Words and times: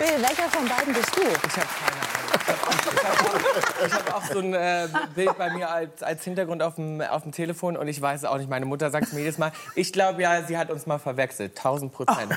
Bill, 0.00 0.08
welcher 0.22 0.48
von 0.48 0.66
beiden 0.66 0.94
bist 0.94 1.14
du? 1.14 1.20
Ich 1.20 1.26
habe 1.28 1.68
keine 1.78 2.00
Ahnung. 2.00 2.10
Ich 3.86 3.92
habe 3.92 4.14
auch, 4.16 4.24
so 4.24 4.38
ein 4.38 4.54
äh, 4.54 4.88
Bild 5.14 5.36
bei 5.36 5.50
mir 5.52 5.68
als, 5.70 6.02
als 6.02 6.24
Hintergrund 6.24 6.62
auf 6.62 6.76
dem, 6.76 7.02
auf 7.02 7.22
dem 7.24 7.32
Telefon 7.32 7.76
und 7.76 7.86
ich 7.86 8.00
weiß 8.00 8.20
es 8.20 8.24
auch 8.24 8.38
nicht. 8.38 8.48
Meine 8.48 8.64
Mutter 8.64 8.90
sagt 8.90 9.08
es 9.08 9.12
mir 9.12 9.20
jedes 9.20 9.36
Mal. 9.36 9.52
Ich 9.74 9.92
glaube 9.92 10.22
ja, 10.22 10.42
sie 10.42 10.56
hat 10.56 10.70
uns 10.70 10.86
mal 10.86 10.98
verwechselt. 10.98 11.52
1000 11.58 11.92
Prozent. 11.92 12.32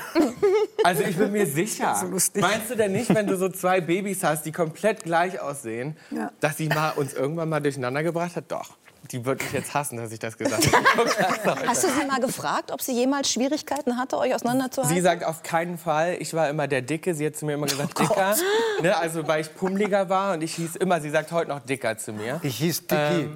Also 0.84 1.02
ich 1.04 1.16
bin 1.16 1.32
mir 1.32 1.46
sicher. 1.46 1.94
So 1.98 2.06
lustig. 2.08 2.42
Meinst 2.42 2.68
du 2.70 2.76
denn 2.76 2.92
nicht, 2.92 3.14
wenn 3.14 3.26
du 3.26 3.38
so 3.38 3.48
zwei 3.48 3.80
Babys 3.80 4.22
hast, 4.22 4.44
die 4.44 4.52
komplett 4.52 5.02
gleich 5.02 5.40
aussehen, 5.40 5.96
Ja. 6.10 6.30
dass 6.40 6.58
sie 6.58 6.68
mal 6.68 6.90
uns 6.90 7.14
irgendwann 7.14 7.48
mal 7.48 7.60
durcheinander 7.60 8.02
gebracht 8.02 8.36
hat? 8.36 8.44
Doch. 8.52 8.76
Die 9.10 9.24
wird 9.24 9.42
mich 9.42 9.52
jetzt 9.52 9.74
hassen, 9.74 9.98
dass 9.98 10.10
ich 10.12 10.18
das 10.18 10.36
gesagt 10.38 10.66
habe. 11.46 11.66
Hast 11.66 11.84
du 11.84 11.88
sie 11.88 12.06
mal 12.06 12.20
gefragt, 12.20 12.70
ob 12.72 12.80
sie 12.80 12.92
jemals 12.92 13.30
Schwierigkeiten 13.30 13.98
hatte, 13.98 14.16
euch 14.18 14.34
auseinanderzuhalten? 14.34 14.96
Sie 14.96 15.02
sagt 15.02 15.24
auf 15.24 15.42
keinen 15.42 15.76
Fall. 15.76 16.16
Ich 16.20 16.32
war 16.32 16.48
immer 16.48 16.66
der 16.66 16.80
Dicke. 16.80 17.14
Sie 17.14 17.26
hat 17.26 17.36
zu 17.36 17.44
mir 17.44 17.52
immer 17.54 17.66
gesagt, 17.66 17.98
dicker. 17.98 18.34
Ne, 18.82 18.96
also 18.96 19.26
weil 19.28 19.42
ich 19.42 19.54
pummeliger 19.54 20.08
war 20.08 20.34
und 20.34 20.42
ich 20.42 20.54
hieß 20.54 20.76
immer, 20.76 21.00
sie 21.00 21.10
sagt 21.10 21.32
heute 21.32 21.50
noch 21.50 21.60
dicker 21.60 21.98
zu 21.98 22.12
mir. 22.12 22.40
Ich 22.42 22.56
hieß 22.56 22.86
Dicky. 22.86 23.28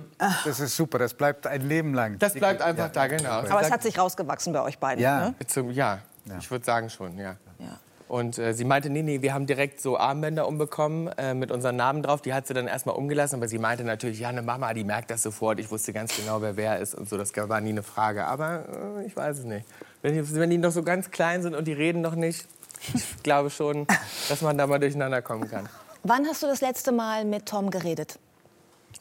Das 0.45 0.59
ist 0.59 0.75
super, 0.75 0.99
das 0.99 1.13
bleibt 1.15 1.47
ein 1.47 1.63
Leben 1.69 1.93
lang. 1.95 2.13
Ähm, 2.15 2.19
Das 2.19 2.33
bleibt 2.33 2.61
Dicky. 2.61 2.71
einfach 2.71 2.85
Ja. 2.87 2.89
da, 2.89 3.07
genau. 3.07 3.31
Aber 3.31 3.61
es 3.61 3.71
hat 3.71 3.83
sich 3.83 3.99
rausgewachsen 3.99 4.53
bei 4.53 4.63
euch 4.63 4.79
beiden. 4.79 5.03
Ja. 5.03 5.21
Ne? 5.31 5.35
Zum, 5.47 5.71
ja, 5.71 5.99
ich 6.41 6.51
würde 6.51 6.65
sagen 6.65 6.89
schon, 6.91 7.17
ja. 7.19 7.37
Ja. 7.59 7.79
Und 8.09 8.39
äh, 8.39 8.55
sie 8.55 8.65
meinte, 8.65 8.89
nee, 8.89 9.03
nee, 9.03 9.21
wir 9.21 9.35
haben 9.35 9.47
direkt 9.47 9.81
so 9.83 9.99
Armbänder 9.99 10.49
umbekommen 10.49 11.09
äh, 11.19 11.35
mit 11.35 11.51
unseren 11.51 11.77
Namen 11.77 12.03
drauf. 12.03 12.23
Die 12.23 12.33
hat 12.33 12.47
sie 12.47 12.55
dann 12.55 12.67
erstmal 12.67 12.97
umgelassen, 12.97 13.37
aber 13.37 13.49
sie 13.49 13.59
meinte 13.59 13.85
natürlich, 13.85 14.19
ja, 14.21 14.31
eine 14.31 14.41
Mama, 14.43 14.73
die 14.73 14.85
merkt 14.85 15.11
das 15.11 15.23
sofort. 15.23 15.61
Ich 15.61 15.71
wusste 15.71 15.93
ganz 15.93 16.17
genau, 16.17 16.41
wer 16.41 16.57
wer 16.57 16.79
ist 16.79 16.95
und 16.95 17.09
so. 17.09 17.19
Das 17.19 17.33
war 17.37 17.61
nie 17.61 17.69
eine 17.71 17.83
Frage. 17.83 18.25
Aber 18.25 18.65
äh, 19.01 19.07
ich 19.07 19.15
weiß 19.15 19.41
es 19.41 19.45
nicht. 19.45 19.67
Wenn 20.01 20.15
die, 20.15 20.35
wenn 20.37 20.49
die 20.51 20.59
noch 20.59 20.71
so 20.73 20.83
ganz 20.83 21.11
klein 21.11 21.43
sind 21.43 21.55
und 21.55 21.67
die 21.67 21.73
reden 21.75 22.01
noch 22.01 22.15
nicht, 22.15 22.47
ich 22.95 23.05
glaube 23.23 23.51
schon, 23.51 23.87
dass 24.29 24.41
man 24.41 24.57
da 24.57 24.67
mal 24.67 24.79
durcheinander 24.79 25.21
kommen 25.21 25.49
kann. 25.51 25.69
Wann 26.03 26.27
hast 26.27 26.43
du 26.43 26.47
das 26.47 26.61
letzte 26.63 26.93
Mal 26.93 27.25
mit 27.27 27.45
Tom 27.47 27.71
geredet? 27.71 28.19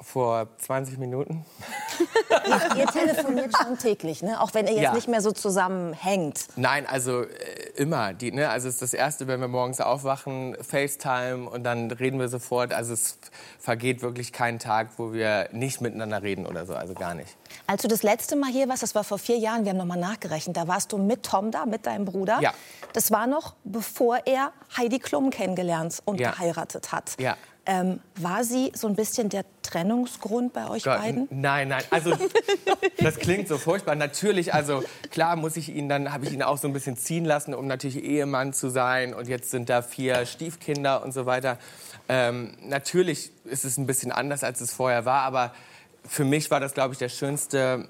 Vor 0.02 0.47
20 0.59 0.97
Minuten. 0.97 1.45
Ihr 2.75 2.86
telefoniert 2.88 3.55
schon 3.58 3.77
täglich, 3.77 4.21
ne? 4.21 4.39
auch 4.42 4.53
wenn 4.53 4.67
ihr 4.67 4.73
jetzt 4.73 4.83
Ja. 4.83 4.94
nicht 4.94 5.08
mehr 5.08 5.21
so 5.21 5.31
zusammenhängt. 5.31 6.47
Nein, 6.55 6.86
also 6.86 7.23
äh, 7.23 7.27
immer. 7.78 8.14
Die, 8.14 8.31
ne? 8.31 8.50
Also 8.50 8.67
es 8.67 8.75
ist 8.75 8.81
das 8.81 8.94
Erste, 8.94 9.28
wenn 9.28 9.39
wir 9.39 9.47
morgens 9.47 9.80
aufwachen, 9.81 10.56
FaceTime 10.61 11.50
und 11.50 11.64
dann 11.64 11.89
reden 11.92 12.20
wir 12.20 12.28
sofort. 12.30 12.73
Also 12.73 12.94
es 12.94 13.20
vergeht 13.59 14.02
wirklich 14.02 14.33
kein 14.33 14.59
Tag, 14.59 14.89
wo 14.97 15.14
wir 15.14 15.50
nicht 15.52 15.81
miteinander 15.81 16.22
reden 16.23 16.45
oder 16.45 16.66
so. 16.66 16.75
Also 16.75 16.94
gar 16.94 17.14
nicht. 17.14 17.36
Als 17.66 17.81
du 17.81 17.88
das 17.88 18.03
letzte 18.03 18.36
Mal 18.36 18.50
hier 18.52 18.67
warst, 18.70 18.83
das 18.83 18.95
war 18.95 19.03
vor 19.03 19.17
vier 19.20 19.38
Jahren, 19.38 19.64
wir 19.64 19.72
haben 19.72 19.78
noch 19.78 19.86
mal 19.86 19.98
nachgerechnet, 20.00 20.58
da 20.58 20.67
warst 20.67 20.92
du 20.92 20.98
mit 20.98 21.23
Tom 21.23 21.52
da, 21.52 21.66
mit 21.66 21.86
deinem 21.86 22.05
Bruder. 22.05 22.39
Ja. 22.42 22.53
Das 22.94 23.11
war 23.11 23.28
noch, 23.28 23.55
bevor 23.64 24.20
er 24.25 24.52
Heidi 24.75 25.00
Klum 25.00 25.30
kennengelernt 25.30 26.02
und 26.05 26.20
Ja. 26.20 26.31
geheiratet 26.31 26.92
hat. 26.92 27.16
Ja. 27.20 27.38
Ähm, 27.70 28.00
war 28.16 28.46
sie 28.46 28.72
so 28.73 28.88
ein 28.88 28.96
bisschen 28.96 29.28
der 29.28 29.44
Trennungsgrund 29.62 30.54
bei 30.54 30.70
euch 30.70 30.84
Gott, 30.84 31.00
beiden? 31.00 31.28
Nein, 31.30 31.68
nein. 31.68 31.84
Also 31.90 32.14
das 32.98 33.18
klingt 33.18 33.50
so 33.50 33.58
furchtbar. 33.58 33.96
Natürlich, 33.96 34.54
also 34.54 34.84
klar 35.12 35.36
muss 35.36 35.58
ich 35.58 35.68
ihn 35.68 35.90
dann 35.90 36.14
habe 36.14 36.26
ich 36.26 36.32
ihn 36.32 36.42
auch 36.42 36.58
so 36.58 36.68
ein 36.68 36.73
bisschen 36.73 36.95
ziehen 36.95 37.26
lassen, 37.26 37.54
um 37.54 37.68
natürlich 37.68 38.02
Ehemann 38.02 38.54
zu 38.54 38.70
sein. 38.70 39.14
Und 39.14 39.28
jetzt 39.28 39.52
sind 39.52 39.70
da 39.70 39.82
vier 39.82 40.26
Stiefkinder 40.26 41.04
und 41.04 41.12
so 41.14 41.26
weiter. 41.26 41.58
Ähm, 42.08 42.56
natürlich 42.62 43.32
ist 43.44 43.66
es 43.66 43.78
ein 43.78 43.86
bisschen 43.86 44.14
anders, 44.14 44.45
als 44.45 44.62
es 44.62 44.72
vorher 44.72 45.04
war, 45.04 45.23
aber 45.23 45.54
für 46.08 46.23
mich 46.23 46.50
war 46.50 46.62
das, 46.62 46.73
glaube 46.73 46.94
ich, 46.94 47.00
der 47.00 47.10
schönste 47.10 47.90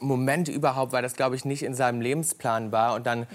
Moment 0.00 0.48
überhaupt, 0.48 0.92
weil 0.92 1.02
das, 1.02 1.14
glaube 1.14 1.36
ich, 1.36 1.44
nicht 1.44 1.62
in 1.62 1.74
seinem 1.74 2.00
Lebensplan 2.00 2.72
war. 2.72 2.94
Und 2.94 3.06
dann 3.06 3.26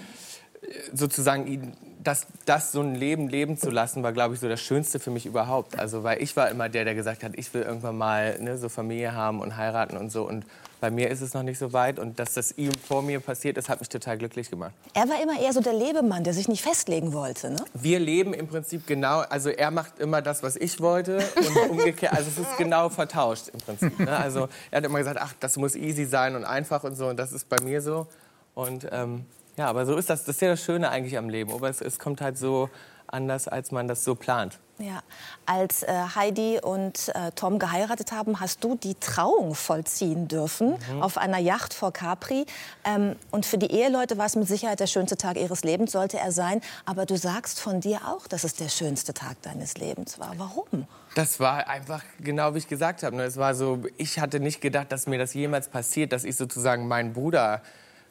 sozusagen 0.93 1.47
ihn, 1.47 1.73
das, 2.03 2.27
das 2.45 2.71
so 2.71 2.81
ein 2.81 2.95
Leben 2.95 3.27
leben 3.27 3.57
zu 3.57 3.69
lassen, 3.69 4.03
war, 4.03 4.13
glaube 4.13 4.33
ich, 4.33 4.39
so 4.39 4.49
das 4.49 4.61
Schönste 4.61 4.99
für 4.99 5.11
mich 5.11 5.25
überhaupt. 5.25 5.77
Also, 5.79 6.03
weil 6.03 6.21
ich 6.21 6.35
war 6.35 6.49
immer 6.49 6.69
der, 6.69 6.85
der 6.85 6.95
gesagt 6.95 7.23
hat, 7.23 7.33
ich 7.35 7.53
will 7.53 7.61
irgendwann 7.61 7.97
mal 7.97 8.39
ne, 8.39 8.57
so 8.57 8.69
Familie 8.69 9.13
haben 9.13 9.39
und 9.39 9.57
heiraten 9.57 9.97
und 9.97 10.11
so. 10.11 10.27
Und 10.27 10.45
bei 10.81 10.91
mir 10.91 11.09
ist 11.09 11.21
es 11.21 11.33
noch 11.33 11.43
nicht 11.43 11.57
so 11.57 11.71
weit. 11.71 11.97
Und 11.99 12.19
dass 12.19 12.33
das 12.33 12.57
ihm 12.57 12.73
vor 12.73 13.01
mir 13.01 13.19
passiert 13.21 13.57
ist, 13.57 13.69
hat 13.69 13.79
mich 13.79 13.89
total 13.89 14.17
glücklich 14.17 14.49
gemacht. 14.49 14.73
Er 14.93 15.07
war 15.07 15.21
immer 15.21 15.39
eher 15.39 15.53
so 15.53 15.61
der 15.61 15.73
Lebemann, 15.73 16.23
der 16.23 16.33
sich 16.33 16.47
nicht 16.49 16.61
festlegen 16.61 17.13
wollte. 17.13 17.51
Ne? 17.51 17.63
Wir 17.73 17.99
leben 17.99 18.33
im 18.33 18.47
Prinzip 18.47 18.85
genau, 18.85 19.19
also 19.19 19.49
er 19.49 19.71
macht 19.71 19.99
immer 19.99 20.21
das, 20.21 20.43
was 20.43 20.57
ich 20.57 20.81
wollte 20.81 21.19
und 21.37 21.57
umgekehrt, 21.69 22.13
also 22.13 22.29
es 22.29 22.37
ist 22.37 22.57
genau 22.57 22.89
vertauscht 22.89 23.47
im 23.53 23.59
Prinzip. 23.61 23.97
Ne? 23.97 24.15
Also 24.17 24.49
er 24.71 24.77
hat 24.77 24.85
immer 24.85 24.99
gesagt, 24.99 25.19
ach, 25.21 25.33
das 25.39 25.55
muss 25.57 25.75
easy 25.75 26.05
sein 26.05 26.35
und 26.35 26.43
einfach 26.43 26.83
und 26.83 26.95
so 26.95 27.07
und 27.07 27.17
das 27.17 27.31
ist 27.31 27.47
bei 27.47 27.61
mir 27.61 27.81
so. 27.81 28.07
Und 28.53 28.87
ähm, 28.91 29.25
ja, 29.57 29.67
aber 29.67 29.85
so 29.85 29.95
ist 29.95 30.09
das, 30.09 30.25
das 30.25 30.35
ist 30.35 30.41
ja 30.41 30.49
das 30.49 30.63
Schöne 30.63 30.89
eigentlich 30.89 31.17
am 31.17 31.29
Leben, 31.29 31.51
aber 31.51 31.69
es, 31.69 31.81
es 31.81 31.99
kommt 31.99 32.21
halt 32.21 32.37
so 32.37 32.69
anders, 33.07 33.47
als 33.47 33.71
man 33.71 33.87
das 33.87 34.03
so 34.03 34.15
plant. 34.15 34.59
Ja. 34.79 35.03
Als 35.45 35.83
äh, 35.83 35.93
Heidi 36.15 36.59
und 36.61 37.09
äh, 37.09 37.31
Tom 37.35 37.59
geheiratet 37.59 38.11
haben, 38.11 38.39
hast 38.39 38.63
du 38.63 38.75
die 38.75 38.95
Trauung 38.95 39.53
vollziehen 39.53 40.27
dürfen 40.27 40.75
auf 40.99 41.17
einer 41.17 41.37
Yacht 41.37 41.75
vor 41.75 41.93
Capri. 41.93 42.45
Ähm, 42.83 43.15
und 43.29 43.45
für 43.45 43.59
die 43.59 43.71
Eheleute 43.71 44.17
war 44.17 44.25
es 44.25 44.35
mit 44.35 44.47
Sicherheit 44.47 44.79
der 44.79 44.87
schönste 44.87 45.15
Tag 45.15 45.37
ihres 45.37 45.63
Lebens, 45.63 45.91
sollte 45.91 46.17
er 46.17 46.31
sein. 46.31 46.59
Aber 46.85 47.05
du 47.05 47.17
sagst 47.17 47.59
von 47.59 47.81
dir 47.81 47.99
auch, 48.07 48.27
dass 48.27 48.43
es 48.43 48.55
der 48.55 48.69
schönste 48.69 49.13
Tag 49.13 49.41
deines 49.43 49.77
Lebens 49.77 50.17
war. 50.17 50.33
Warum? 50.37 50.87
Das 51.13 51.39
war 51.39 51.67
einfach 51.67 52.03
genau 52.19 52.55
wie 52.55 52.57
ich 52.57 52.67
gesagt 52.67 53.03
habe. 53.03 53.15
ne? 53.15 53.23
Es 53.23 53.37
war 53.37 53.53
so, 53.53 53.83
ich 53.97 54.19
hatte 54.19 54.39
nicht 54.39 54.59
gedacht, 54.59 54.91
dass 54.91 55.05
mir 55.05 55.19
das 55.19 55.35
jemals 55.35 55.69
passiert, 55.69 56.11
dass 56.11 56.23
ich 56.23 56.35
sozusagen 56.35 56.87
meinen 56.87 57.13
Bruder 57.13 57.61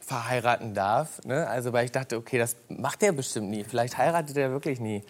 verheiraten 0.04 0.74
darf. 0.74 1.22
Ne? 1.24 1.46
Also 1.48 1.72
weil 1.72 1.84
ich 1.84 1.92
dachte, 1.92 2.16
okay, 2.16 2.38
das 2.38 2.56
macht 2.68 3.02
er 3.02 3.12
bestimmt 3.12 3.50
nie. 3.50 3.64
Vielleicht 3.64 3.96
heiratet 3.96 4.36
er 4.36 4.50
wirklich 4.50 4.80
nie. 4.80 5.02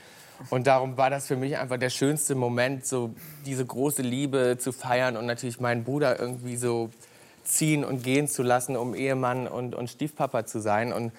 Und 0.50 0.66
darum 0.66 0.96
war 0.96 1.10
das 1.10 1.26
für 1.26 1.36
mich 1.36 1.56
einfach 1.56 1.78
der 1.78 1.90
schönste 1.90 2.34
Moment, 2.34 2.86
so 2.86 3.14
diese 3.46 3.64
große 3.64 4.02
Liebe 4.02 4.56
zu 4.58 4.72
feiern 4.72 5.16
und 5.16 5.26
natürlich 5.26 5.60
meinen 5.60 5.84
Bruder 5.84 6.18
irgendwie 6.18 6.56
so 6.56 6.90
ziehen 7.44 7.84
und 7.84 8.02
gehen 8.02 8.28
zu 8.28 8.42
lassen, 8.42 8.76
um 8.76 8.94
Ehemann 8.94 9.46
und, 9.46 9.74
und 9.74 9.88
Stiefpapa 9.88 10.46
zu 10.46 10.60
sein. 10.60 10.92
Und 10.92 11.12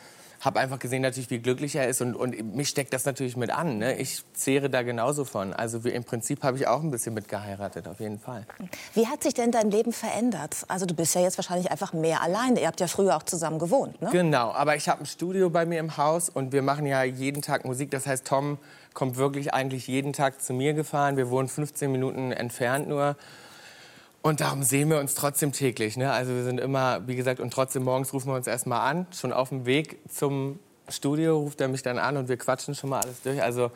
habe 0.43 0.59
einfach 0.59 0.79
gesehen, 0.79 1.01
natürlich, 1.01 1.29
wie 1.29 1.39
glücklich 1.39 1.75
er 1.75 1.87
ist. 1.87 2.01
Und, 2.01 2.15
und 2.15 2.55
mich 2.55 2.69
steckt 2.69 2.93
das 2.93 3.05
natürlich 3.05 3.37
mit 3.37 3.49
an. 3.49 3.77
Ne? 3.77 3.95
Ich 3.97 4.23
zehre 4.33 4.69
da 4.69 4.81
genauso 4.81 5.25
von. 5.25 5.53
Also 5.53 5.83
wir, 5.83 5.93
im 5.93 6.03
Prinzip 6.03 6.43
habe 6.43 6.57
ich 6.57 6.67
auch 6.67 6.81
ein 6.81 6.91
bisschen 6.91 7.13
mit 7.13 7.27
geheiratet, 7.27 7.87
auf 7.87 7.99
jeden 7.99 8.19
Fall. 8.19 8.45
Wie 8.93 9.07
hat 9.07 9.23
sich 9.23 9.33
denn 9.33 9.51
dein 9.51 9.71
Leben 9.71 9.93
verändert? 9.93 10.65
Also 10.67 10.85
du 10.85 10.93
bist 10.93 11.15
ja 11.15 11.21
jetzt 11.21 11.37
wahrscheinlich 11.37 11.71
einfach 11.71 11.93
mehr 11.93 12.21
alleine. 12.21 12.59
Ihr 12.59 12.67
habt 12.67 12.79
ja 12.79 12.87
früher 12.87 13.15
auch 13.15 13.23
zusammen 13.23 13.59
gewohnt, 13.59 14.01
ne? 14.01 14.09
Genau, 14.11 14.51
aber 14.51 14.75
ich 14.75 14.89
habe 14.89 15.01
ein 15.01 15.05
Studio 15.05 15.49
bei 15.49 15.65
mir 15.65 15.79
im 15.79 15.97
Haus 15.97 16.29
und 16.29 16.51
wir 16.51 16.61
machen 16.61 16.85
ja 16.85 17.03
jeden 17.03 17.41
Tag 17.41 17.65
Musik. 17.65 17.91
Das 17.91 18.05
heißt, 18.05 18.25
Tom 18.25 18.57
kommt 18.93 19.17
wirklich 19.17 19.53
eigentlich 19.53 19.87
jeden 19.87 20.13
Tag 20.13 20.41
zu 20.41 20.53
mir 20.53 20.73
gefahren. 20.73 21.17
Wir 21.17 21.29
wohnen 21.29 21.47
15 21.47 21.91
Minuten 21.91 22.31
entfernt 22.31 22.87
nur. 22.87 23.15
Und 24.25 24.39
darum 24.39 24.63
sehen 24.63 24.89
wir 24.89 24.99
uns 24.99 25.15
trotzdem 25.15 25.51
täglich. 25.51 25.97
Ne? 25.97 26.09
Also 26.09 26.33
wir 26.33 26.45
sind 26.45 26.57
immer, 26.57 27.05
wie 27.07 27.17
gesagt, 27.17 27.41
und 27.41 27.51
trotzdem 27.51 27.83
morgens 27.83 28.13
rufen 28.13 28.29
wir 28.29 28.35
uns 28.35 28.47
erstmal 28.47 28.89
an. 28.89 29.05
Schon 29.11 29.33
auf 29.33 29.49
dem 29.49 29.65
Weg 29.65 29.99
zum 30.09 30.59
Studio 30.87 31.37
ruft 31.39 31.59
er 31.59 31.67
mich 31.67 31.83
dann 31.83 31.97
an 31.99 32.15
und 32.15 32.29
wir 32.29 32.37
quatschen 32.37 32.73
schon 32.73 32.89
mal 32.89 33.01
alles 33.01 33.21
durch. 33.21 33.43
Also 33.43 33.69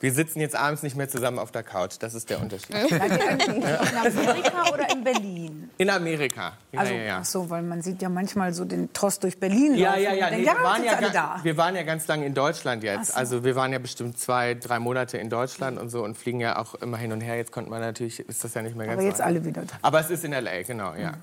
wir 0.00 0.12
sitzen 0.12 0.40
jetzt 0.40 0.54
abends 0.56 0.82
nicht 0.82 0.96
mehr 0.96 1.08
zusammen 1.08 1.38
auf 1.38 1.50
der 1.50 1.62
Couch. 1.62 1.96
Das 1.98 2.14
ist 2.14 2.30
der 2.30 2.40
Unterschied. 2.40 2.70
In 2.70 2.92
Amerika 2.92 4.72
oder 4.72 4.90
in 4.92 5.04
Berlin? 5.04 5.70
In 5.78 5.90
Amerika. 5.90 6.52
Ja, 6.72 6.80
Also, 6.80 6.92
ja, 6.94 7.00
ja. 7.00 7.18
ach 7.20 7.24
so, 7.24 7.50
weil 7.50 7.62
man 7.62 7.82
sieht 7.82 8.02
ja 8.02 8.08
manchmal 8.08 8.52
so 8.52 8.64
den 8.64 8.92
Trost 8.92 9.22
durch 9.24 9.38
Berlin 9.38 9.74
Ja, 9.74 9.90
laufen 9.90 10.02
ja, 10.02 10.12
ja. 10.14 10.30
Nee, 10.30 10.44
denkt, 10.44 10.58
wir, 10.58 10.64
waren 10.64 10.84
ja 10.84 10.92
alle 10.92 11.10
da. 11.10 11.40
wir 11.42 11.56
waren 11.56 11.74
ja 11.76 11.82
ganz 11.82 12.06
lange 12.06 12.26
in 12.26 12.34
Deutschland 12.34 12.82
jetzt. 12.82 13.12
So. 13.12 13.18
Also 13.18 13.44
wir 13.44 13.56
waren 13.56 13.72
ja 13.72 13.78
bestimmt 13.78 14.18
zwei, 14.18 14.54
drei 14.54 14.78
Monate 14.78 15.18
in 15.18 15.30
Deutschland 15.30 15.78
und 15.78 15.88
so 15.90 16.04
und 16.04 16.16
fliegen 16.16 16.40
ja 16.40 16.58
auch 16.58 16.74
immer 16.76 16.96
hin 16.96 17.12
und 17.12 17.20
her. 17.20 17.36
Jetzt 17.36 17.52
konnte 17.52 17.70
man 17.70 17.80
natürlich, 17.80 18.20
ist 18.20 18.44
das 18.44 18.54
ja 18.54 18.62
nicht 18.62 18.76
mehr 18.76 18.86
ganz 18.86 18.94
Aber 18.94 19.02
so 19.02 19.08
jetzt 19.08 19.20
alle 19.20 19.44
wieder 19.44 19.62
da. 19.62 19.74
Aber 19.82 20.00
es 20.00 20.10
ist 20.10 20.24
in 20.24 20.32
L.A., 20.32 20.62
genau, 20.62 20.94
ja. 20.94 21.14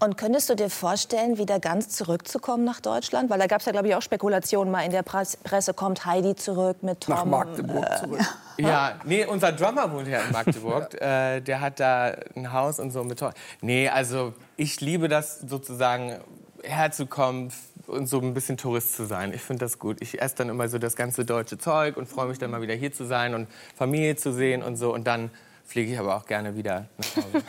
Und 0.00 0.16
könntest 0.16 0.48
du 0.48 0.54
dir 0.54 0.70
vorstellen, 0.70 1.38
wieder 1.38 1.60
ganz 1.60 1.88
zurückzukommen 1.88 2.64
nach 2.64 2.80
Deutschland? 2.80 3.30
Weil 3.30 3.38
da 3.38 3.46
gab 3.46 3.60
es 3.60 3.66
ja, 3.66 3.72
glaube 3.72 3.88
ich, 3.88 3.94
auch 3.94 4.02
Spekulationen 4.02 4.70
mal 4.70 4.82
in 4.82 4.92
der 4.92 5.04
Pres- 5.04 5.38
Presse, 5.42 5.74
kommt 5.74 6.04
Heidi 6.06 6.36
zurück 6.36 6.82
mit 6.82 7.00
Tom? 7.00 7.14
Nach 7.14 7.24
Magdeburg 7.24 7.98
zurück. 7.98 8.20
Ja, 8.58 8.96
nee, 9.04 9.24
unser 9.24 9.52
Drummer 9.52 9.92
wohnt 9.92 10.08
ja 10.08 10.20
in 10.20 10.32
Magdeburg. 10.32 10.94
äh, 11.00 11.40
der 11.40 11.60
hat 11.60 11.80
da 11.80 12.14
ein 12.34 12.52
Haus 12.52 12.80
und 12.80 12.90
so 12.90 13.04
mit 13.04 13.18
Tor. 13.18 13.32
Nee, 13.60 13.88
also 13.88 14.34
ich 14.56 14.80
liebe 14.80 15.08
das 15.08 15.40
sozusagen 15.40 16.18
herzukommen 16.62 17.52
und 17.86 18.06
so 18.06 18.20
ein 18.20 18.34
bisschen 18.34 18.56
Tourist 18.56 18.94
zu 18.94 19.04
sein. 19.04 19.32
Ich 19.32 19.42
finde 19.42 19.64
das 19.64 19.78
gut. 19.78 19.98
Ich 20.00 20.20
esse 20.20 20.36
dann 20.36 20.48
immer 20.48 20.68
so 20.68 20.78
das 20.78 20.96
ganze 20.96 21.24
deutsche 21.24 21.58
Zeug 21.58 21.96
und 21.96 22.08
freue 22.08 22.28
mich 22.28 22.38
dann 22.38 22.50
mal 22.50 22.60
wieder 22.60 22.74
hier 22.74 22.92
zu 22.92 23.04
sein 23.04 23.34
und 23.34 23.48
Familie 23.76 24.16
zu 24.16 24.32
sehen 24.32 24.62
und 24.62 24.76
so. 24.76 24.92
Und 24.92 25.06
dann 25.06 25.30
fliege 25.68 25.92
ich 25.92 25.98
aber 25.98 26.16
auch 26.16 26.24
gerne 26.24 26.56
wieder 26.56 26.86
nach 26.96 27.16
Hause. 27.16 27.44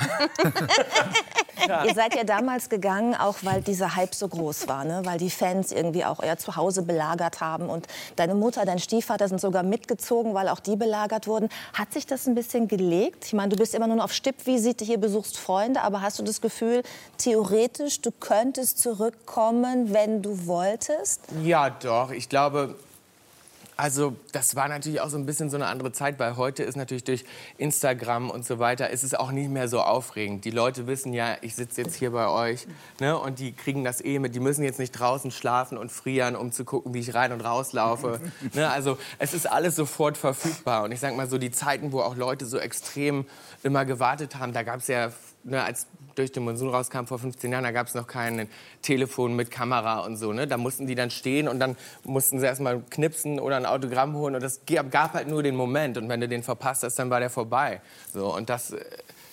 Ihr 1.88 1.94
seid 1.94 2.16
ja 2.16 2.24
damals 2.24 2.70
gegangen, 2.70 3.16
auch 3.16 3.38
weil 3.44 3.62
dieser 3.62 3.96
Hype 3.96 4.14
so 4.14 4.28
groß 4.28 4.68
war, 4.68 4.84
ne? 4.84 5.02
weil 5.06 5.18
die 5.18 5.30
Fans 5.30 5.72
irgendwie 5.72 6.04
auch 6.04 6.20
euer 6.20 6.38
Zuhause 6.38 6.82
belagert 6.82 7.42
haben. 7.42 7.70
Und 7.70 7.88
deine 8.16 8.36
Mutter, 8.36 8.66
dein 8.66 8.80
Stiefvater 8.80 9.28
sind 9.28 9.40
sogar 9.40 9.64
mitgezogen, 9.64 10.34
weil 10.34 10.50
auch 10.50 10.60
die 10.60 10.76
belagert 10.76 11.28
wurden. 11.28 11.50
Hat 11.74 11.94
sich 11.94 12.06
das 12.06 12.28
ein 12.28 12.36
bisschen 12.36 12.68
gelegt? 12.68 13.26
Ich 13.26 13.34
meine, 13.34 13.50
du 13.50 13.56
bist 13.56 13.74
immer 13.76 13.88
nur 13.88 14.04
auf 14.04 14.14
Stippvisite 14.14 14.84
hier, 14.84 14.98
besuchst 14.98 15.38
Freunde, 15.38 15.82
aber 15.82 16.02
hast 16.02 16.20
du 16.20 16.24
das 16.24 16.42
Gefühl, 16.42 16.84
theoretisch, 17.18 18.02
du 18.02 18.12
könntest 18.12 18.80
zurückkommen, 18.80 19.94
wenn 19.94 20.22
du 20.22 20.46
wolltest? 20.46 21.22
Ja, 21.44 21.70
doch. 21.70 22.12
Ich 22.12 22.30
glaube, 22.30 22.76
Also 23.80 24.18
das 24.34 24.58
war 24.58 24.68
natürlich 24.68 25.00
auch 25.00 25.08
so 25.08 25.18
ein 25.18 25.26
bisschen 25.26 25.50
so 25.50 25.56
eine 25.56 25.68
andere 25.68 25.94
Zeit, 25.94 26.20
weil 26.20 26.36
heute 26.36 26.64
ist 26.64 26.76
natürlich 26.76 27.06
durch 27.06 27.24
Instagram 27.58 28.30
und 28.30 28.46
so 28.46 28.60
weiter, 28.60 28.90
ist 28.90 29.04
es 29.04 29.14
auch 29.14 29.32
nicht 29.32 29.50
mehr 29.50 29.70
so 29.70 29.80
aufregend. 29.80 30.44
Die 30.44 30.52
Leute 30.52 30.86
wissen 30.86 31.14
ja, 31.14 31.38
ich 31.40 31.56
sitze 31.56 31.84
jetzt 31.84 31.96
hier 31.96 32.12
bei 32.12 32.28
euch 32.28 32.68
ne, 33.00 33.18
und 33.18 33.40
die 33.40 33.54
kriegen 33.54 33.86
das 33.86 34.04
eh 34.04 34.20
mit. 34.20 34.36
Die 34.36 34.42
müssen 34.42 34.66
jetzt 34.66 34.80
nicht 34.80 34.92
draußen 34.92 35.32
schlafen 35.32 35.78
und 35.78 35.94
frieren, 35.94 36.36
um 36.36 36.52
zu 36.52 36.66
gucken, 36.66 36.94
wie 36.94 37.00
ich 37.00 37.14
rein 37.14 37.32
und 37.32 37.40
rauslaufe. 37.40 38.20
ne, 38.54 38.70
also 38.70 38.98
es 39.18 39.34
ist 39.34 39.50
alles 39.50 39.78
sofort 39.78 40.18
verfügbar. 40.18 40.84
Und 40.84 40.92
ich 40.92 41.00
sage 41.00 41.16
mal 41.16 41.30
so, 41.30 41.38
die 41.38 41.52
Zeiten, 41.52 41.94
wo 41.94 42.02
auch 42.02 42.18
Leute 42.18 42.46
so 42.46 42.58
extrem 42.58 43.28
immer 43.64 43.86
gewartet 43.86 44.36
haben, 44.36 44.52
da 44.52 44.64
gab 44.64 44.82
es 44.82 44.88
ja, 44.88 45.14
ne, 45.46 45.64
als 45.64 45.88
durch 46.20 46.32
den 46.32 46.44
Monsun 46.44 46.70
rauskam 46.70 47.06
vor 47.06 47.20
15 47.20 47.52
Jahren, 47.52 47.64
da 47.64 47.72
gab 47.72 47.88
es 47.88 47.96
noch 47.96 48.08
kein 48.08 48.48
Telefon 48.82 49.36
mit 49.36 49.50
Kamera 49.50 50.00
und 50.00 50.18
so. 50.18 50.32
Ne? 50.34 50.48
Da 50.48 50.58
mussten 50.58 50.86
die 50.88 50.96
dann 50.96 51.10
stehen 51.10 51.48
und 51.48 51.60
dann 51.60 51.76
mussten 52.04 52.40
sie 52.40 52.46
erstmal 52.46 52.82
knipsen 52.90 53.40
oder 53.40 53.58
ein 53.58 53.66
Autogramm 53.66 54.16
holen. 54.16 54.36
Und 54.36 54.44
das 54.44 54.62
gab 54.66 55.14
halt 55.14 55.28
nur 55.28 55.44
den 55.44 55.56
Moment. 55.56 55.98
Und 55.98 56.10
wenn 56.10 56.22
du 56.22 56.28
den 56.28 56.44
verpasst 56.44 56.84
hast, 56.84 57.00
dann 57.00 57.10
war 57.10 57.20
der 57.20 57.30
vorbei. 57.30 57.82
So, 58.14 58.34
und 58.36 58.50
das 58.50 58.72
äh, 58.72 58.80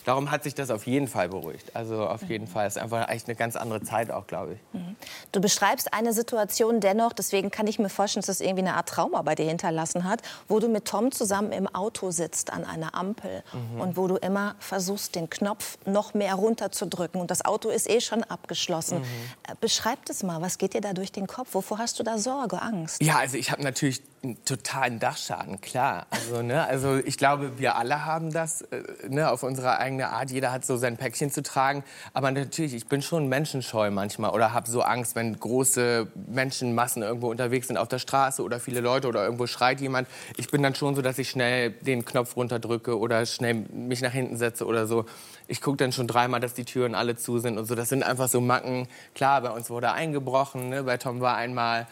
darum 0.06 0.30
hat 0.30 0.44
sich 0.44 0.54
das 0.54 0.70
auf 0.70 0.86
jeden 0.86 1.08
Fall 1.08 1.28
beruhigt. 1.28 1.74
Also 1.74 2.06
auf 2.06 2.22
jeden 2.28 2.46
Fall 2.46 2.66
ist 2.66 2.78
einfach 2.78 3.08
echt 3.08 3.26
eine 3.26 3.34
ganz 3.34 3.56
andere 3.56 3.82
Zeit 3.82 4.10
auch, 4.10 4.26
glaube 4.28 4.54
ich. 4.54 4.58
Mhm. 4.72 4.94
Du 5.32 5.40
beschreibst 5.40 5.92
eine 5.92 6.12
Situation 6.12 6.80
dennoch, 6.80 7.12
deswegen 7.12 7.50
kann 7.50 7.66
ich 7.66 7.80
mir 7.80 7.88
vorstellen, 7.88 8.20
dass 8.20 8.38
das 8.38 8.40
irgendwie 8.40 8.62
eine 8.62 8.74
Art 8.74 8.88
Trauma 8.88 9.20
bei 9.22 9.34
dir 9.34 9.46
hinterlassen 9.46 10.04
hat, 10.04 10.22
wo 10.46 10.60
du 10.60 10.68
mit 10.68 10.84
Tom 10.84 11.10
zusammen 11.10 11.50
im 11.50 11.66
Auto 11.66 12.12
sitzt 12.12 12.52
an 12.52 12.64
einer 12.64 12.94
Ampel 12.94 13.42
mhm. 13.52 13.80
und 13.80 13.96
wo 13.96 14.06
du 14.06 14.14
immer 14.14 14.54
versuchst, 14.60 15.16
den 15.16 15.28
Knopf 15.28 15.76
noch 15.86 16.14
mehr 16.14 16.34
runterzudrücken 16.34 17.20
und 17.20 17.32
das 17.32 17.44
Auto 17.44 17.68
ist 17.68 17.90
eh 17.90 18.00
schon 18.00 18.22
abgeschlossen. 18.22 19.00
Mhm. 19.00 19.04
Äh, 19.48 19.54
beschreib 19.60 20.04
das 20.06 20.22
mal, 20.22 20.40
was 20.40 20.58
geht 20.58 20.74
dir 20.74 20.80
da 20.80 20.92
durch 20.92 21.10
den 21.10 21.26
Kopf? 21.26 21.52
Wovor 21.54 21.78
hast 21.78 21.98
du 21.98 22.04
da 22.04 22.16
Sorge, 22.16 22.62
Angst? 22.62 23.02
Ja, 23.02 23.16
also 23.18 23.36
ich 23.36 23.50
habe 23.50 23.64
natürlich 23.64 24.02
einen 24.22 24.44
totalen 24.44 24.98
Dachschaden, 24.98 25.60
klar. 25.60 26.06
Also, 26.10 26.42
ne, 26.42 26.64
also 26.64 26.96
ich 26.96 27.16
glaube, 27.16 27.58
wir 27.58 27.76
alle 27.76 28.04
haben 28.04 28.32
das 28.32 28.62
äh, 28.62 28.82
ne, 29.08 29.30
auf 29.30 29.42
unsere 29.42 29.78
eigene 29.78 30.08
Art. 30.08 30.30
Jeder 30.30 30.52
hat 30.52 30.64
so 30.64 30.76
sein 30.76 30.96
Päckchen 30.96 31.30
zu 31.30 31.42
tragen. 31.42 31.84
Aber 32.12 32.30
natürlich, 32.30 32.74
ich 32.74 32.86
bin 32.86 33.02
schon 33.02 33.28
menschenscheu 33.28 33.90
manchmal 33.90 34.30
oder 34.30 34.52
habe 34.52 34.68
so 34.68 34.82
Angst, 34.82 35.14
wenn 35.16 35.38
große 35.38 36.08
Menschenmassen 36.28 37.02
irgendwo 37.02 37.30
unterwegs 37.30 37.68
sind 37.68 37.76
auf 37.76 37.88
der 37.88 37.98
Straße 37.98 38.42
oder 38.42 38.60
viele 38.60 38.80
Leute 38.80 39.08
oder 39.08 39.24
irgendwo 39.24 39.46
schreit 39.46 39.80
jemand. 39.80 40.08
Ich 40.36 40.48
bin 40.48 40.62
dann 40.62 40.74
schon 40.74 40.94
so, 40.94 41.02
dass 41.02 41.18
ich 41.18 41.30
schnell 41.30 41.70
den 41.70 42.04
Knopf 42.04 42.36
runterdrücke 42.36 42.98
oder 42.98 43.24
schnell 43.26 43.54
mich 43.72 44.00
nach 44.00 44.12
hinten 44.12 44.36
setze 44.36 44.66
oder 44.66 44.86
so. 44.86 45.06
Ich 45.48 45.60
gucke 45.60 45.76
dann 45.76 45.92
schon 45.92 46.08
dreimal, 46.08 46.40
dass 46.40 46.54
die 46.54 46.64
Türen 46.64 46.94
alle 46.94 47.16
zu 47.16 47.38
sind 47.38 47.58
und 47.58 47.66
so. 47.66 47.74
Das 47.74 47.88
sind 47.88 48.02
einfach 48.02 48.28
so 48.28 48.40
Macken. 48.40 48.88
Klar, 49.14 49.42
bei 49.42 49.50
uns 49.50 49.70
wurde 49.70 49.92
eingebrochen. 49.92 50.70
Ne? 50.70 50.82
Bei 50.82 50.96
Tom 50.96 51.20
war 51.20 51.36
einmal 51.36 51.86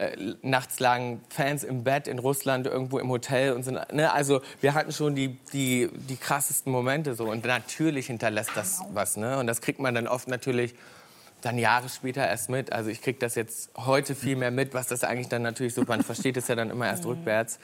äh, 0.00 0.16
nachts 0.40 0.80
lagen 0.80 1.20
Fans 1.28 1.62
im 1.62 1.84
Bett 1.84 2.08
in 2.08 2.18
Russland 2.18 2.66
irgendwo 2.66 2.98
im 2.98 3.10
Hotel 3.10 3.52
und 3.52 3.64
sind, 3.64 3.78
ne, 3.92 4.10
also 4.12 4.40
wir 4.62 4.72
hatten 4.72 4.92
schon 4.92 5.14
die, 5.14 5.38
die, 5.52 5.90
die 6.08 6.16
krassesten 6.16 6.72
Momente 6.72 7.14
so 7.14 7.30
und 7.30 7.44
natürlich 7.44 8.06
hinterlässt 8.06 8.52
das 8.54 8.80
was, 8.94 9.18
ne, 9.18 9.38
und 9.38 9.46
das 9.46 9.60
kriegt 9.60 9.78
man 9.78 9.94
dann 9.94 10.08
oft 10.08 10.26
natürlich 10.26 10.74
dann 11.42 11.58
Jahre 11.58 11.90
später 11.90 12.26
erst 12.26 12.48
mit. 12.48 12.72
Also 12.72 12.88
ich 12.88 13.02
kriege 13.02 13.18
das 13.18 13.34
jetzt 13.34 13.70
heute 13.76 14.14
viel 14.14 14.36
mehr 14.36 14.50
mit, 14.50 14.72
was 14.72 14.86
das 14.86 15.04
eigentlich 15.04 15.28
dann 15.28 15.42
natürlich 15.42 15.74
so, 15.74 15.84
man 15.86 16.02
versteht 16.02 16.38
es 16.38 16.48
ja 16.48 16.54
dann 16.54 16.70
immer 16.70 16.86
erst 16.86 17.04
rückwärts. 17.04 17.58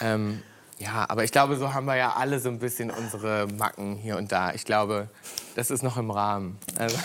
Ähm, 0.00 0.42
ja, 0.78 1.06
aber 1.08 1.24
ich 1.24 1.30
glaube, 1.30 1.56
so 1.56 1.72
haben 1.72 1.86
wir 1.86 1.96
ja 1.96 2.14
alle 2.16 2.40
so 2.40 2.48
ein 2.48 2.58
bisschen 2.58 2.90
unsere 2.90 3.46
Macken 3.46 3.96
hier 3.96 4.16
und 4.16 4.32
da. 4.32 4.52
Ich 4.54 4.64
glaube, 4.64 5.08
das 5.54 5.70
ist 5.70 5.82
noch 5.82 5.96
im 5.96 6.10
Rahmen. 6.10 6.58
Also. 6.78 6.96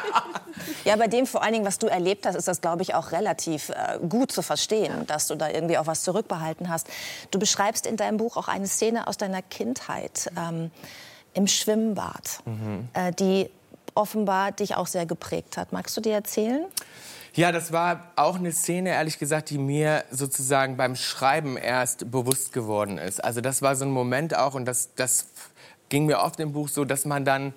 ja, 0.84 0.96
bei 0.96 1.06
dem 1.06 1.26
vor 1.26 1.42
allen 1.42 1.52
Dingen, 1.52 1.64
was 1.64 1.78
du 1.78 1.86
erlebt 1.86 2.26
hast, 2.26 2.34
ist 2.34 2.48
das, 2.48 2.60
glaube 2.60 2.82
ich, 2.82 2.94
auch 2.94 3.12
relativ 3.12 3.70
äh, 3.70 3.98
gut 4.08 4.32
zu 4.32 4.42
verstehen, 4.42 5.06
dass 5.06 5.28
du 5.28 5.36
da 5.36 5.48
irgendwie 5.48 5.78
auch 5.78 5.86
was 5.86 6.02
zurückbehalten 6.02 6.68
hast. 6.68 6.88
Du 7.30 7.38
beschreibst 7.38 7.86
in 7.86 7.96
deinem 7.96 8.16
Buch 8.16 8.36
auch 8.36 8.48
eine 8.48 8.66
Szene 8.66 9.06
aus 9.06 9.16
deiner 9.16 9.42
Kindheit 9.42 10.30
ähm, 10.36 10.70
im 11.34 11.46
Schwimmbad, 11.46 12.40
mhm. 12.44 12.88
äh, 12.94 13.12
die 13.12 13.48
offenbar 13.94 14.52
dich 14.52 14.74
auch 14.76 14.86
sehr 14.86 15.06
geprägt 15.06 15.56
hat. 15.56 15.72
Magst 15.72 15.96
du 15.96 16.00
dir 16.00 16.14
erzählen? 16.14 16.64
Ja, 17.34 17.50
das 17.50 17.72
war 17.72 18.12
auch 18.16 18.36
eine 18.36 18.52
Szene, 18.52 18.90
ehrlich 18.90 19.18
gesagt, 19.18 19.48
die 19.48 19.56
mir 19.56 20.04
sozusagen 20.10 20.76
beim 20.76 20.96
Schreiben 20.96 21.56
erst 21.56 22.10
bewusst 22.10 22.52
geworden 22.52 22.98
ist. 22.98 23.24
Also 23.24 23.40
das 23.40 23.62
war 23.62 23.74
so 23.74 23.86
ein 23.86 23.90
Moment 23.90 24.36
auch, 24.36 24.54
und 24.54 24.66
das, 24.66 24.90
das 24.96 25.28
ging 25.88 26.04
mir 26.04 26.18
oft 26.18 26.38
im 26.40 26.52
Buch 26.52 26.68
so, 26.68 26.84
dass 26.84 27.06
man 27.06 27.24
dann, 27.24 27.54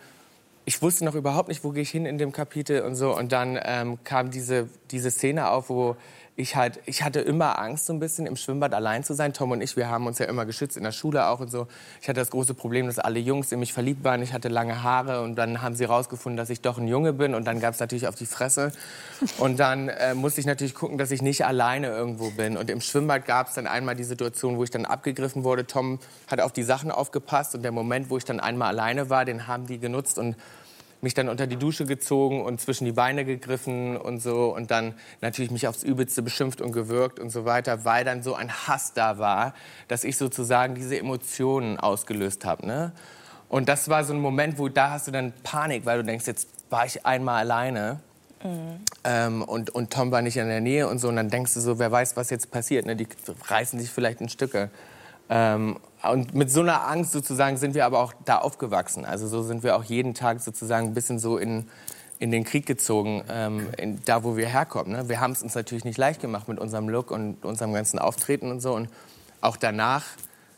ich 0.63 0.81
wusste 0.81 1.03
noch 1.03 1.13
überhaupt 1.13 1.49
nicht, 1.49 1.65
wo 1.65 1.71
gehe 1.71 1.83
ich 1.83 1.89
hin 1.89 2.05
in 2.05 2.17
dem 2.17 2.31
Kapitel 2.31 2.83
und 2.83 2.95
so, 2.95 3.13
und 3.17 3.33
dann 3.33 3.59
ähm, 3.61 3.97
kam 4.05 4.31
diese, 4.31 4.69
diese 4.91 5.11
Szene 5.11 5.49
auf, 5.49 5.69
wo 5.69 5.97
ich 6.37 6.57
halt, 6.57 6.81
ich 6.85 7.01
hatte 7.01 7.21
immer 7.21 7.59
Angst, 7.59 7.85
so 7.85 7.93
ein 7.93 7.99
bisschen 7.99 8.25
im 8.25 8.35
Schwimmbad 8.35 8.73
allein 8.73 9.05
zu 9.05 9.13
sein. 9.13 9.31
Tom 9.31 9.51
und 9.51 9.61
ich, 9.61 9.77
wir 9.77 9.89
haben 9.89 10.05
uns 10.05 10.19
ja 10.19 10.25
immer 10.25 10.45
geschützt 10.45 10.75
in 10.75 10.83
der 10.83 10.91
Schule 10.91 11.27
auch 11.27 11.39
und 11.39 11.49
so. 11.49 11.67
Ich 12.01 12.09
hatte 12.09 12.19
das 12.19 12.29
große 12.29 12.53
Problem, 12.53 12.87
dass 12.87 12.99
alle 12.99 13.19
Jungs 13.19 13.53
in 13.53 13.59
mich 13.59 13.71
verliebt 13.71 14.03
waren. 14.03 14.21
Ich 14.21 14.33
hatte 14.33 14.49
lange 14.49 14.83
Haare 14.83 15.21
und 15.21 15.35
dann 15.35 15.61
haben 15.61 15.75
sie 15.75 15.85
herausgefunden, 15.85 16.35
dass 16.35 16.49
ich 16.49 16.59
doch 16.59 16.77
ein 16.77 16.89
Junge 16.89 17.13
bin 17.13 17.35
und 17.35 17.45
dann 17.45 17.61
gab 17.61 17.73
es 17.73 17.79
natürlich 17.79 18.07
auf 18.07 18.15
die 18.15 18.25
Fresse. 18.25 18.73
Und 19.37 19.59
dann 19.59 19.87
äh, 19.87 20.13
musste 20.13 20.41
ich 20.41 20.45
natürlich 20.45 20.75
gucken, 20.75 20.97
dass 20.97 21.11
ich 21.11 21.21
nicht 21.21 21.45
alleine 21.45 21.87
irgendwo 21.87 22.29
bin. 22.31 22.57
Und 22.57 22.69
im 22.69 22.81
Schwimmbad 22.81 23.25
gab 23.25 23.47
es 23.47 23.53
dann 23.53 23.65
einmal 23.65 23.95
die 23.95 24.03
Situation, 24.03 24.57
wo 24.57 24.63
ich 24.65 24.71
dann 24.71 24.85
abgegriffen 24.85 25.45
wurde. 25.45 25.65
Tom 25.65 25.99
hat 26.27 26.41
auf 26.41 26.51
die 26.51 26.63
Sachen 26.63 26.91
aufgepasst 26.91 27.55
und 27.55 27.63
der 27.63 27.71
Moment, 27.71 28.09
wo 28.09 28.17
ich 28.17 28.25
dann 28.25 28.41
einmal 28.41 28.67
alleine 28.67 29.09
war, 29.09 29.23
den 29.23 29.47
haben 29.47 29.67
die 29.67 29.79
genutzt 29.79 30.19
und 30.19 30.35
mich 31.05 31.13
dann 31.13 31.29
unter 31.29 31.45
die 31.45 31.55
Dusche 31.55 31.85
gezogen 31.85 32.43
und 32.43 32.59
zwischen 32.59 32.85
die 32.85 32.91
Beine 32.91 33.25
gegriffen 33.25 33.95
und 33.95 34.21
so 34.21 34.53
und 34.53 34.71
dann 34.71 34.95
natürlich 35.21 35.51
mich 35.51 35.67
aufs 35.67 35.83
Übelste 35.83 36.23
beschimpft 36.23 36.61
und 36.61 36.71
gewürgt 36.71 37.19
und 37.19 37.29
so 37.29 37.45
weiter, 37.45 37.85
weil 37.85 38.03
dann 38.03 38.23
so 38.23 38.33
ein 38.33 38.51
Hass 38.51 38.93
da 38.93 39.19
war, 39.19 39.53
dass 39.87 40.03
ich 40.03 40.17
sozusagen 40.17 40.73
diese 40.73 40.97
Emotionen 40.97 41.79
ausgelöst 41.79 42.43
habe. 42.43 42.65
Ne? 42.65 42.91
Und 43.49 43.69
das 43.69 43.87
war 43.87 44.03
so 44.03 44.13
ein 44.13 44.19
Moment, 44.19 44.57
wo 44.57 44.67
da 44.67 44.89
hast 44.89 45.07
du 45.07 45.11
dann 45.11 45.31
Panik, 45.43 45.85
weil 45.85 45.99
du 45.99 46.03
denkst, 46.03 46.25
jetzt 46.25 46.47
war 46.71 46.87
ich 46.87 47.05
einmal 47.05 47.41
alleine. 47.41 47.99
Mhm. 48.43 48.79
Ähm, 49.03 49.43
und, 49.43 49.69
und 49.69 49.93
Tom 49.93 50.11
war 50.11 50.23
nicht 50.23 50.37
in 50.37 50.47
der 50.47 50.61
Nähe 50.61 50.87
und 50.87 50.97
so. 50.97 51.07
Und 51.09 51.17
dann 51.17 51.29
denkst 51.29 51.53
du 51.53 51.59
so, 51.59 51.77
wer 51.77 51.91
weiß, 51.91 52.17
was 52.17 52.31
jetzt 52.31 52.49
passiert. 52.49 52.87
Ne? 52.87 52.95
Die 52.95 53.07
reißen 53.47 53.79
sich 53.79 53.91
vielleicht 53.91 54.21
in 54.21 54.29
Stücke. 54.29 54.71
Ähm, 55.29 55.77
und 56.03 56.35
mit 56.35 56.51
so 56.51 56.61
einer 56.61 56.87
Angst 56.87 57.11
sozusagen 57.11 57.57
sind 57.57 57.73
wir 57.73 57.85
aber 57.85 57.99
auch 57.99 58.13
da 58.25 58.37
aufgewachsen. 58.37 59.05
Also 59.05 59.27
so 59.27 59.41
sind 59.41 59.63
wir 59.63 59.75
auch 59.75 59.83
jeden 59.83 60.13
Tag 60.13 60.41
sozusagen 60.41 60.87
ein 60.87 60.93
bisschen 60.93 61.19
so 61.19 61.37
in, 61.37 61.67
in 62.19 62.31
den 62.31 62.43
Krieg 62.43 62.65
gezogen, 62.65 63.23
ähm, 63.29 63.67
in, 63.77 64.01
da 64.05 64.23
wo 64.23 64.37
wir 64.37 64.47
herkommen. 64.47 64.93
Ne? 64.93 65.09
Wir 65.09 65.19
haben 65.19 65.31
es 65.31 65.41
uns 65.41 65.55
natürlich 65.55 65.83
nicht 65.83 65.97
leicht 65.97 66.21
gemacht 66.21 66.47
mit 66.47 66.59
unserem 66.59 66.89
Look 66.89 67.11
und 67.11 67.43
unserem 67.43 67.73
ganzen 67.73 67.97
Auftreten 67.99 68.51
und 68.51 68.61
so. 68.61 68.73
Und 68.73 68.89
auch 69.41 69.57
danach 69.57 70.03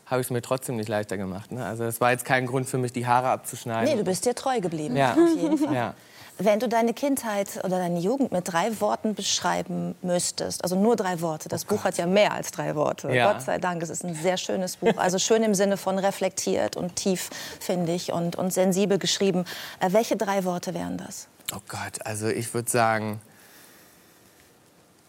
habe 0.06 0.20
ich 0.20 0.26
es 0.26 0.30
mir 0.30 0.42
trotzdem 0.42 0.76
nicht 0.76 0.88
leichter 0.88 1.16
gemacht. 1.16 1.52
Ne? 1.52 1.64
Also 1.64 1.84
es 1.84 2.00
war 2.00 2.10
jetzt 2.10 2.24
kein 2.24 2.46
Grund 2.46 2.68
für 2.68 2.78
mich, 2.78 2.92
die 2.92 3.06
Haare 3.06 3.28
abzuschneiden. 3.28 3.90
Nee, 3.90 3.98
du 3.98 4.04
bist 4.04 4.26
dir 4.26 4.34
treu 4.34 4.60
geblieben. 4.60 4.96
Ja. 4.96 5.12
Auf 5.12 5.36
jeden 5.36 5.58
Fall. 5.58 5.74
Ja. 5.74 5.94
Wenn 6.40 6.60
du 6.60 6.68
deine 6.68 6.94
Kindheit 6.94 7.56
oder 7.64 7.78
deine 7.78 7.98
Jugend 7.98 8.30
mit 8.30 8.52
drei 8.52 8.80
Worten 8.80 9.16
beschreiben 9.16 9.96
müsstest, 10.02 10.62
also 10.62 10.80
nur 10.80 10.94
drei 10.94 11.20
Worte, 11.20 11.48
das 11.48 11.64
oh 11.64 11.74
Buch 11.74 11.82
hat 11.82 11.98
ja 11.98 12.06
mehr 12.06 12.32
als 12.32 12.52
drei 12.52 12.76
Worte, 12.76 13.12
ja. 13.12 13.32
Gott 13.32 13.42
sei 13.42 13.58
Dank, 13.58 13.82
es 13.82 13.90
ist 13.90 14.04
ein 14.04 14.14
sehr 14.14 14.36
schönes 14.36 14.76
Buch, 14.76 14.96
also 14.98 15.18
schön 15.18 15.42
im 15.42 15.56
Sinne 15.56 15.76
von 15.76 15.98
reflektiert 15.98 16.76
und 16.76 16.94
tief, 16.94 17.30
finde 17.58 17.92
ich, 17.92 18.12
und, 18.12 18.36
und 18.36 18.52
sensibel 18.52 18.98
geschrieben. 18.98 19.46
Äh, 19.80 19.92
welche 19.92 20.16
drei 20.16 20.44
Worte 20.44 20.74
wären 20.74 20.96
das? 20.96 21.26
Oh 21.52 21.60
Gott, 21.66 21.98
also 22.04 22.28
ich 22.28 22.54
würde 22.54 22.70
sagen, 22.70 23.20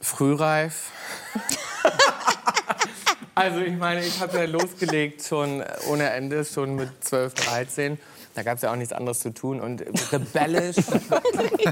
frühreif. 0.01 0.89
also 3.35 3.59
ich 3.59 3.77
meine, 3.77 4.03
ich 4.03 4.19
habe 4.19 4.39
ja 4.39 4.45
losgelegt 4.45 5.23
schon 5.23 5.63
ohne 5.87 6.09
Ende, 6.09 6.43
schon 6.43 6.75
mit 6.75 7.03
12, 7.03 7.33
13. 7.35 7.99
Da 8.39 8.43
gab 8.43 8.55
es 8.55 8.61
ja 8.61 8.71
auch 8.71 8.77
nichts 8.77 8.93
anderes 8.93 9.19
zu 9.19 9.33
tun. 9.33 9.59
Und 9.59 9.81
rebellisch. 10.13 10.77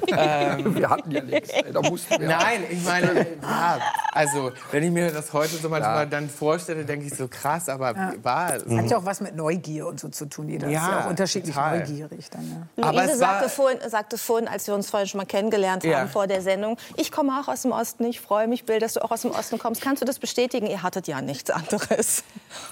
ähm, 0.07 0.75
wir 0.75 0.89
hatten 0.89 1.11
ja 1.11 1.21
nichts. 1.23 1.49
Da 1.71 1.81
mussten 1.81 2.19
wir 2.19 2.27
Nein, 2.27 2.65
ich 2.69 2.83
meine, 2.83 3.25
ja, 3.41 3.79
also 4.11 4.51
wenn 4.71 4.83
ich 4.83 4.91
mir 4.91 5.13
das 5.13 5.31
heute 5.31 5.55
so 5.55 5.69
manchmal 5.69 5.99
ja. 5.99 6.05
dann 6.07 6.29
vorstelle, 6.29 6.83
denke 6.83 7.05
ich 7.05 7.15
so 7.15 7.29
krass, 7.29 7.69
aber 7.69 7.95
ja. 7.95 8.13
war. 8.21 8.59
Das 8.59 8.69
hat 8.69 8.89
ja 8.89 8.97
auch 8.97 9.05
was 9.05 9.21
mit 9.21 9.37
Neugier 9.37 9.87
und 9.87 10.01
so 10.01 10.09
zu 10.09 10.25
tun. 10.25 10.49
Jeder 10.49 10.67
ja, 10.67 10.79
ist 10.79 10.87
ja 10.87 11.05
auch 11.05 11.09
unterschiedlich 11.09 11.55
total. 11.55 11.79
neugierig. 11.79 12.29
Dann, 12.31 12.67
ja. 12.75 12.83
Aber 12.83 13.05
Luise 13.05 13.15
sagte 13.15 13.47
vorhin, 13.47 13.79
sagte 13.89 14.17
vorhin, 14.17 14.49
als 14.49 14.67
wir 14.67 14.75
uns 14.75 14.89
vorhin 14.89 15.07
schon 15.07 15.19
mal 15.19 15.25
kennengelernt 15.25 15.85
haben 15.85 16.09
vor 16.09 16.27
der 16.27 16.41
Sendung, 16.41 16.75
ich 16.97 17.13
komme 17.13 17.39
auch 17.39 17.47
aus 17.47 17.61
dem 17.61 17.71
Osten, 17.71 18.03
ich 18.03 18.19
freue 18.19 18.49
mich, 18.49 18.65
Bill, 18.65 18.79
dass 18.79 18.95
du 18.95 19.05
auch 19.05 19.11
aus 19.11 19.21
dem 19.21 19.31
Osten 19.31 19.57
kommst. 19.57 19.81
Kannst 19.81 20.01
du 20.01 20.05
das 20.05 20.19
bestätigen? 20.19 20.67
Ihr 20.67 20.83
hattet 20.83 21.07
ja 21.07 21.21
nichts 21.21 21.49
anderes. 21.49 22.25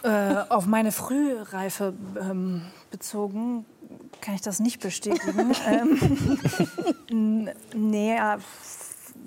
Äh, 0.04 0.36
auf 0.50 0.66
meine 0.66 0.92
Frühreife 0.92 1.94
ähm, 2.20 2.66
bezogen 2.92 3.66
kann 4.25 4.36
ich 4.36 4.41
das 4.41 4.60
nicht 4.60 4.82
bestätigen. 4.82 5.55
ähm, 7.10 7.50
nee, 7.74 8.17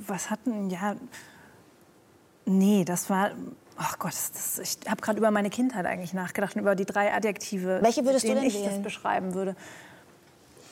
was 0.07 0.29
hatten, 0.29 0.71
ja, 0.71 0.97
nee, 2.45 2.85
das 2.85 3.09
war, 3.09 3.31
ach 3.77 3.99
Gott, 4.01 4.13
das, 4.13 4.59
ich 4.59 4.79
habe 4.91 5.01
gerade 5.01 5.19
über 5.19 5.31
meine 5.31 5.51
Kindheit 5.51 5.87
eigentlich 5.87 6.15
nachgedacht 6.15 6.57
und 6.57 6.63
über 6.63 6.75
die 6.75 6.85
drei 6.85 7.15
Adjektive, 7.15 7.79
Welche 7.81 8.05
würdest 8.05 8.25
denen 8.25 8.37
du 8.37 8.41
denn 8.41 8.49
ich 8.49 8.57
wählen? 8.57 8.75
das 8.75 8.83
beschreiben 8.83 9.35
würde. 9.35 9.55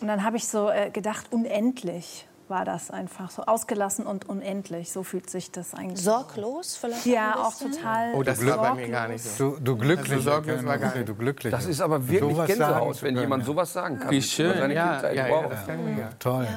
Und 0.01 0.09
dann 0.09 0.25
habe 0.25 0.37
ich 0.37 0.49
so 0.49 0.69
äh, 0.69 0.91
gedacht, 0.91 1.33
unendlich. 1.33 2.27
War 2.49 2.65
das 2.65 2.91
einfach 2.91 3.31
so 3.31 3.43
ausgelassen 3.43 4.07
und 4.07 4.29
unendlich. 4.29 4.93
So 4.93 5.03
fühlt 5.03 5.29
sich 5.31 5.51
das 5.51 5.75
eigentlich. 5.75 6.03
Sorglos 6.03 6.77
vielleicht? 6.77 7.07
Ja, 7.07 7.35
ein 7.35 7.39
auch 7.41 7.55
total. 7.55 8.15
Oh, 8.15 8.23
das 8.23 8.45
war 8.47 8.59
bei 8.59 8.75
mir 8.75 8.89
gar 8.89 9.09
nicht 9.09 9.25
so. 9.25 9.57
Du, 9.57 9.61
du 9.61 9.77
glücklich. 9.77 10.13
Also 10.13 10.31
sorglos 10.31 10.65
war 10.65 10.79
gar 10.79 10.95
nicht. 10.95 11.09
du 11.09 11.15
glücklich. 11.15 11.51
Das 11.51 11.67
ist 11.67 11.81
aber 11.81 12.09
wirklich 12.09 12.47
Gänsehaut, 12.47 12.95
sagen 12.97 13.03
wenn 13.03 13.17
jemand 13.17 13.45
sowas 13.45 13.73
sagen 13.73 13.99
kann. 13.99 14.11
Wie 14.11 14.23
schön, 14.23 14.57
seine 14.59 14.75
ja, 14.75 15.11
ja, 15.13 15.29
ja. 15.29 16.11
Toll. 16.19 16.49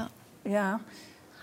Ja. 0.46 0.80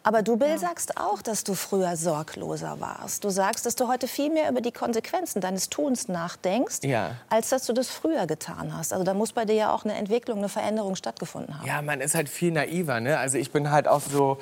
Aber 0.06 0.22
du, 0.22 0.36
Bill, 0.36 0.56
sagst 0.56 0.98
auch, 0.98 1.20
dass 1.20 1.42
du 1.42 1.54
früher 1.54 1.96
sorgloser 1.96 2.78
warst. 2.78 3.24
Du 3.24 3.30
sagst, 3.30 3.66
dass 3.66 3.74
du 3.74 3.88
heute 3.88 4.06
viel 4.06 4.30
mehr 4.30 4.48
über 4.48 4.60
die 4.60 4.70
Konsequenzen 4.70 5.40
deines 5.40 5.68
Tuns 5.68 6.06
nachdenkst, 6.06 6.84
Ja. 6.84 7.16
als 7.28 7.48
dass 7.48 7.66
du 7.66 7.72
das 7.72 7.88
früher 7.88 8.28
getan 8.28 8.72
hast. 8.72 8.92
Also 8.92 9.04
da 9.04 9.14
muss 9.14 9.32
bei 9.32 9.44
dir 9.44 9.56
ja 9.56 9.72
auch 9.74 9.84
eine 9.84 9.94
Entwicklung, 9.96 10.38
eine 10.38 10.48
Veränderung 10.48 10.94
stattgefunden 10.94 11.58
haben. 11.58 11.66
Ja, 11.66 11.82
man 11.82 12.00
ist 12.00 12.14
halt 12.14 12.28
viel 12.28 12.52
naiver. 12.52 13.00
Ne? 13.00 13.18
Also 13.18 13.36
ich 13.36 13.50
bin 13.50 13.72
halt 13.72 13.88
auch 13.88 14.00
so 14.00 14.38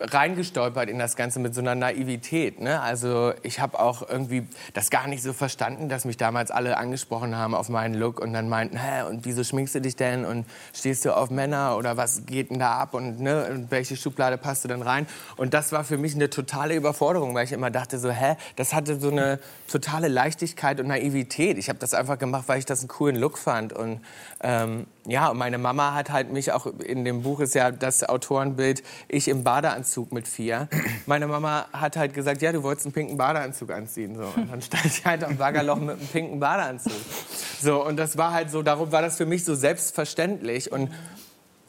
reingestolpert 0.00 0.88
in 0.88 0.98
das 0.98 1.16
Ganze 1.16 1.40
mit 1.40 1.54
so 1.54 1.60
einer 1.60 1.74
Naivität. 1.74 2.60
Ne? 2.60 2.80
Also 2.80 3.32
ich 3.42 3.60
habe 3.60 3.78
auch 3.78 4.08
irgendwie 4.08 4.46
das 4.74 4.90
gar 4.90 5.06
nicht 5.06 5.22
so 5.22 5.32
verstanden, 5.32 5.88
dass 5.88 6.04
mich 6.04 6.16
damals 6.16 6.50
alle 6.50 6.76
angesprochen 6.76 7.36
haben 7.36 7.54
auf 7.54 7.68
meinen 7.68 7.94
Look 7.94 8.20
und 8.20 8.32
dann 8.32 8.48
meinten, 8.48 8.76
hä, 8.76 9.02
und 9.08 9.24
wieso 9.24 9.44
schminkst 9.44 9.74
du 9.74 9.80
dich 9.80 9.96
denn 9.96 10.24
und 10.24 10.46
stehst 10.74 11.04
du 11.04 11.16
auf 11.16 11.30
Männer 11.30 11.76
oder 11.76 11.96
was 11.96 12.26
geht 12.26 12.50
denn 12.50 12.58
da 12.58 12.78
ab 12.78 12.94
und 12.94 13.20
ne, 13.20 13.46
in 13.46 13.70
welche 13.70 13.96
Schublade 13.96 14.38
passt 14.38 14.64
du 14.64 14.68
denn 14.68 14.82
rein? 14.82 15.06
Und 15.36 15.54
das 15.54 15.72
war 15.72 15.84
für 15.84 15.98
mich 15.98 16.14
eine 16.14 16.30
totale 16.30 16.74
Überforderung, 16.74 17.34
weil 17.34 17.44
ich 17.44 17.52
immer 17.52 17.70
dachte 17.70 17.98
so, 17.98 18.10
hä, 18.10 18.36
das 18.56 18.74
hatte 18.74 18.98
so 18.98 19.10
eine 19.10 19.38
totale 19.68 20.08
Leichtigkeit 20.08 20.80
und 20.80 20.88
Naivität. 20.88 21.58
Ich 21.58 21.68
habe 21.68 21.78
das 21.78 21.94
einfach 21.94 22.18
gemacht, 22.18 22.44
weil 22.46 22.58
ich 22.58 22.66
das 22.66 22.80
einen 22.80 22.88
coolen 22.88 23.16
Look 23.16 23.38
fand 23.38 23.72
und 23.72 24.00
ähm, 24.42 24.86
ja, 25.06 25.28
und 25.28 25.38
meine 25.38 25.58
Mama 25.58 25.94
hat 25.94 26.10
halt 26.10 26.32
mich 26.32 26.52
auch 26.52 26.66
in 26.66 27.04
dem 27.04 27.22
Buch 27.22 27.40
ist 27.40 27.54
ja 27.54 27.70
das 27.70 28.08
Autorenbild 28.08 28.82
ich 29.08 29.28
im 29.28 29.44
Badeanzug 29.44 30.12
mit 30.12 30.26
vier. 30.26 30.68
Meine 31.06 31.26
Mama 31.26 31.66
hat 31.72 31.96
halt 31.96 32.14
gesagt, 32.14 32.42
ja, 32.42 32.52
du 32.52 32.62
wolltest 32.62 32.86
einen 32.86 32.92
pinken 32.92 33.16
Badeanzug 33.16 33.70
anziehen 33.70 34.16
so 34.16 34.24
und 34.36 34.50
dann 34.50 34.62
stand 34.62 34.84
ich 34.84 35.04
halt 35.04 35.24
am 35.24 35.36
Baggerloch 35.36 35.78
mit 35.78 35.98
einem 35.98 36.08
pinken 36.08 36.40
Badeanzug. 36.40 36.92
So 37.60 37.84
und 37.84 37.96
das 37.96 38.16
war 38.16 38.32
halt 38.32 38.50
so, 38.50 38.62
darum 38.62 38.92
war 38.92 39.02
das 39.02 39.16
für 39.16 39.26
mich 39.26 39.44
so 39.44 39.54
selbstverständlich 39.54 40.72
und 40.72 40.90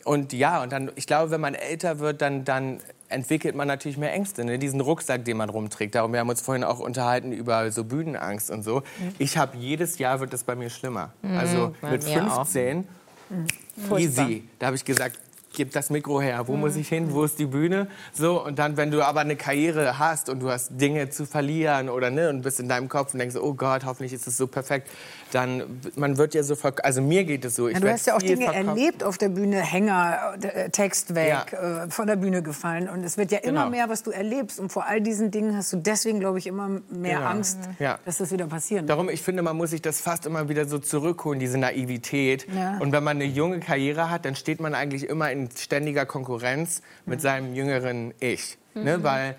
und 0.03 0.32
ja, 0.32 0.63
und 0.63 0.72
dann, 0.72 0.89
ich 0.96 1.06
glaube, 1.06 1.32
wenn 1.32 1.41
man 1.41 1.53
älter 1.53 2.00
wird, 2.00 2.22
dann, 2.22 2.46
dann 2.46 2.79
entwickelt 3.10 3.56
man 3.56 3.67
natürlich 3.67 3.98
mehr 3.98 4.13
Ängste. 4.13 4.46
Ne? 4.46 4.58
Diesen 4.58 4.79
Rucksack, 4.79 5.25
den 5.25 5.36
man 5.36 5.50
rumträgt. 5.50 5.96
Darum, 5.96 6.13
wir 6.13 6.22
haben 6.22 6.29
uns 6.29 6.39
vorhin 6.39 6.63
auch 6.63 6.79
unterhalten 6.79 7.34
über 7.34 7.70
so 7.72 7.84
Bühnenangst 7.84 8.50
und 8.50 8.63
so. 8.63 8.84
Ich 9.20 9.38
habe 9.38 9.58
jedes 9.58 9.98
Jahr 9.98 10.22
wird 10.22 10.32
das 10.32 10.46
bei 10.46 10.56
mir 10.56 10.70
schlimmer. 10.70 11.12
Also 11.38 11.75
mit 11.82 12.06
15 12.06 12.88
Mhm. 13.29 13.98
Easy. 13.98 14.43
Da 14.60 14.67
habe 14.67 14.75
ich 14.75 14.86
gesagt, 14.86 15.19
gib 15.58 15.72
das 15.72 15.90
Mikro 15.90 16.22
her. 16.22 16.48
Wo 16.48 16.56
muss 16.56 16.76
ich 16.76 16.88
hin? 16.88 17.12
Wo 17.14 17.24
ist 17.24 17.40
die 17.40 17.48
Bühne? 17.48 17.88
So 18.14 18.46
und 18.46 18.60
dann, 18.60 18.78
wenn 18.78 18.92
du 18.92 19.02
aber 19.04 19.22
eine 19.22 19.36
Karriere 19.36 19.98
hast 19.98 20.30
und 20.30 20.40
du 20.40 20.52
hast 20.52 20.70
Dinge 20.80 21.10
zu 21.10 21.26
verlieren 21.26 21.90
oder 21.90 22.12
ne 22.12 22.30
und 22.30 22.44
bist 22.44 22.60
in 22.60 22.70
deinem 22.70 22.88
Kopf 22.90 23.14
und 23.14 23.20
denkst, 23.20 23.36
oh 23.36 23.54
Gott, 23.56 23.84
hoffentlich 23.84 24.14
ist 24.14 24.28
es 24.28 24.38
so 24.38 24.46
perfekt, 24.46 24.88
dann 25.32 25.64
man 25.96 26.18
wird 26.18 26.36
ja 26.36 26.44
so 26.44 26.56
also 26.84 27.02
mir 27.02 27.24
geht 27.24 27.44
es 27.44 27.56
so. 27.56 27.68
Ja, 27.70 27.80
du 27.80 27.92
hast 27.92 28.06
ja 28.06 28.16
auch 28.16 28.20
Dinge 28.22 28.46
verkauft. 28.46 28.68
erlebt 28.68 29.04
auf 29.04 29.18
der 29.18 29.30
Bühne, 29.30 29.58
Hänger, 29.62 30.36
äh, 30.42 30.70
Text 30.70 31.16
weg, 31.16 31.48
Ja. 31.52 31.86
äh, 31.86 31.90
von 31.90 32.06
der 32.08 32.18
Bühne 32.18 32.44
gefallen. 32.44 32.88
Und 32.88 33.04
es 33.04 33.18
wird 33.18 33.32
ja 33.32 33.40
immer 33.40 33.62
Genau. 33.66 33.70
mehr, 33.72 33.90
was 33.90 34.04
du 34.04 34.12
erlebst. 34.12 34.60
Und 34.60 34.72
vor 34.72 34.86
all 34.86 35.02
diesen 35.02 35.32
Dingen 35.32 35.58
hast 35.58 35.74
du 35.74 35.78
deswegen, 35.78 36.20
glaube 36.20 36.38
ich, 36.38 36.46
immer 36.46 36.70
mehr 36.90 37.18
Genau. 37.18 37.30
Angst, 37.30 37.58
Ja. 37.80 37.98
dass 38.06 38.18
das 38.18 38.32
wieder 38.32 38.46
passieren 38.46 38.84
wird. 38.84 38.92
Darum, 38.92 39.10
ich 39.10 39.24
finde, 39.24 39.42
man 39.42 39.58
muss 39.58 39.72
sich 39.72 39.82
das 39.82 40.02
fast 40.02 40.26
immer 40.28 40.50
wieder 40.50 40.66
so 40.68 40.78
zurückholen, 40.78 41.40
diese 41.40 41.58
Naivität. 41.58 42.46
Und 42.80 42.92
wenn 42.92 43.04
man 43.04 43.18
eine 43.18 43.26
junge 43.26 43.60
Karriere 43.60 44.10
hat, 44.12 44.26
dann 44.26 44.36
steht 44.36 44.60
man 44.60 44.76
eigentlich 44.76 45.10
immer 45.10 45.32
in 45.32 45.47
ständiger 45.56 46.06
Konkurrenz 46.06 46.82
mit 47.06 47.22
seinem 47.22 47.54
jüngeren 47.54 48.13
Ich. 48.20 48.58
Ne? 48.74 49.04
Weil 49.04 49.36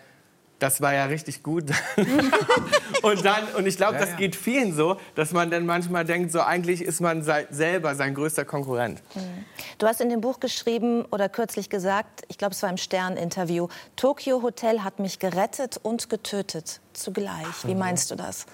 das 0.59 0.81
war 0.81 0.93
ja 0.93 1.05
richtig 1.05 1.43
gut. 1.43 1.65
und 3.03 3.25
dann, 3.25 3.45
und 3.57 3.67
ich 3.67 3.77
glaube, 3.77 3.99
das 3.99 4.17
geht 4.17 4.35
vielen 4.35 4.75
so, 4.75 4.97
dass 5.15 5.33
man 5.33 5.50
dann 5.50 5.67
manchmal 5.67 6.05
denkt, 6.05 6.33
so 6.33 6.41
eigentlich 6.41 6.83
ist 6.83 7.00
man 7.00 7.23
selber 7.23 7.95
sein 7.95 8.15
größter 8.15 8.45
Konkurrent. 8.45 9.03
Du 9.79 9.87
hast 9.87 10.00
in 10.00 10.09
dem 10.09 10.21
Buch 10.21 10.41
geschrieben 10.41 11.05
oder 11.11 11.29
kürzlich 11.29 11.71
gesagt, 11.71 12.23
ich 12.29 12.38
glaube, 12.38 12.55
es 12.55 12.62
war 12.62 12.71
im 12.71 12.77
Stern-Interview, 12.77 13.69
Tokyo 13.97 14.43
Hotel 14.43 14.83
hat 14.83 14.99
mich 14.99 15.19
gerettet 15.19 15.79
und 15.83 16.11
getötet 16.11 16.81
zugleich. 16.99 17.64
Wie 17.64 17.75
meinst 17.75 18.11
du 18.11 18.17
das? 18.17 18.47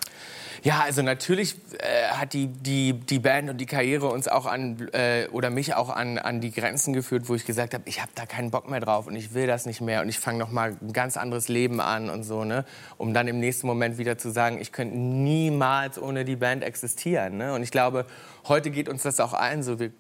Ja, 0.64 0.80
also 0.80 1.02
natürlich 1.02 1.56
äh, 1.78 2.08
hat 2.08 2.32
die, 2.32 2.46
die, 2.46 2.94
die 2.94 3.18
Band 3.18 3.50
und 3.50 3.58
die 3.58 3.66
Karriere 3.66 4.08
uns 4.08 4.28
auch 4.28 4.46
an, 4.46 4.88
äh, 4.92 5.28
oder 5.28 5.50
mich 5.50 5.74
auch 5.74 5.90
an, 5.90 6.16
an 6.16 6.40
die 6.40 6.52
Grenzen 6.52 6.94
geführt, 6.94 7.28
wo 7.28 7.34
ich 7.34 7.44
gesagt 7.44 7.74
habe, 7.74 7.84
ich 7.86 8.00
habe 8.00 8.12
da 8.14 8.24
keinen 8.24 8.50
Bock 8.50 8.70
mehr 8.70 8.80
drauf 8.80 9.06
und 9.06 9.14
ich 9.14 9.34
will 9.34 9.46
das 9.46 9.66
nicht 9.66 9.82
mehr 9.82 10.00
und 10.00 10.08
ich 10.08 10.18
fange 10.18 10.38
noch 10.38 10.50
mal 10.50 10.74
ein 10.80 10.92
ganz 10.94 11.18
anderes 11.18 11.48
Leben 11.48 11.82
an 11.82 12.08
und 12.08 12.24
so, 12.24 12.44
ne? 12.44 12.64
Um 12.96 13.12
dann 13.12 13.28
im 13.28 13.40
nächsten 13.40 13.66
Moment 13.66 13.98
wieder 13.98 14.16
zu 14.16 14.30
sagen, 14.30 14.58
ich 14.58 14.72
könnte 14.72 14.96
niemals 14.96 16.00
ohne 16.00 16.24
die 16.24 16.36
Band 16.36 16.64
existieren, 16.64 17.36
ne? 17.36 17.52
Und 17.52 17.62
ich 17.62 17.70
glaube, 17.70 18.06
heute 18.48 18.70
geht 18.70 18.88
uns 18.88 19.02
das 19.02 19.20
auch 19.20 19.34
allen 19.34 19.62
so. 19.62 19.78
Wir, 19.78 19.90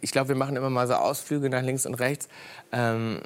ich 0.00 0.12
glaube, 0.12 0.28
wir 0.28 0.36
machen 0.36 0.54
immer 0.54 0.70
mal 0.70 0.86
so 0.86 0.94
Ausflüge 0.94 1.50
nach 1.50 1.62
links 1.62 1.86
und 1.86 1.94
rechts. 1.94 2.28
Ähm, 2.70 3.20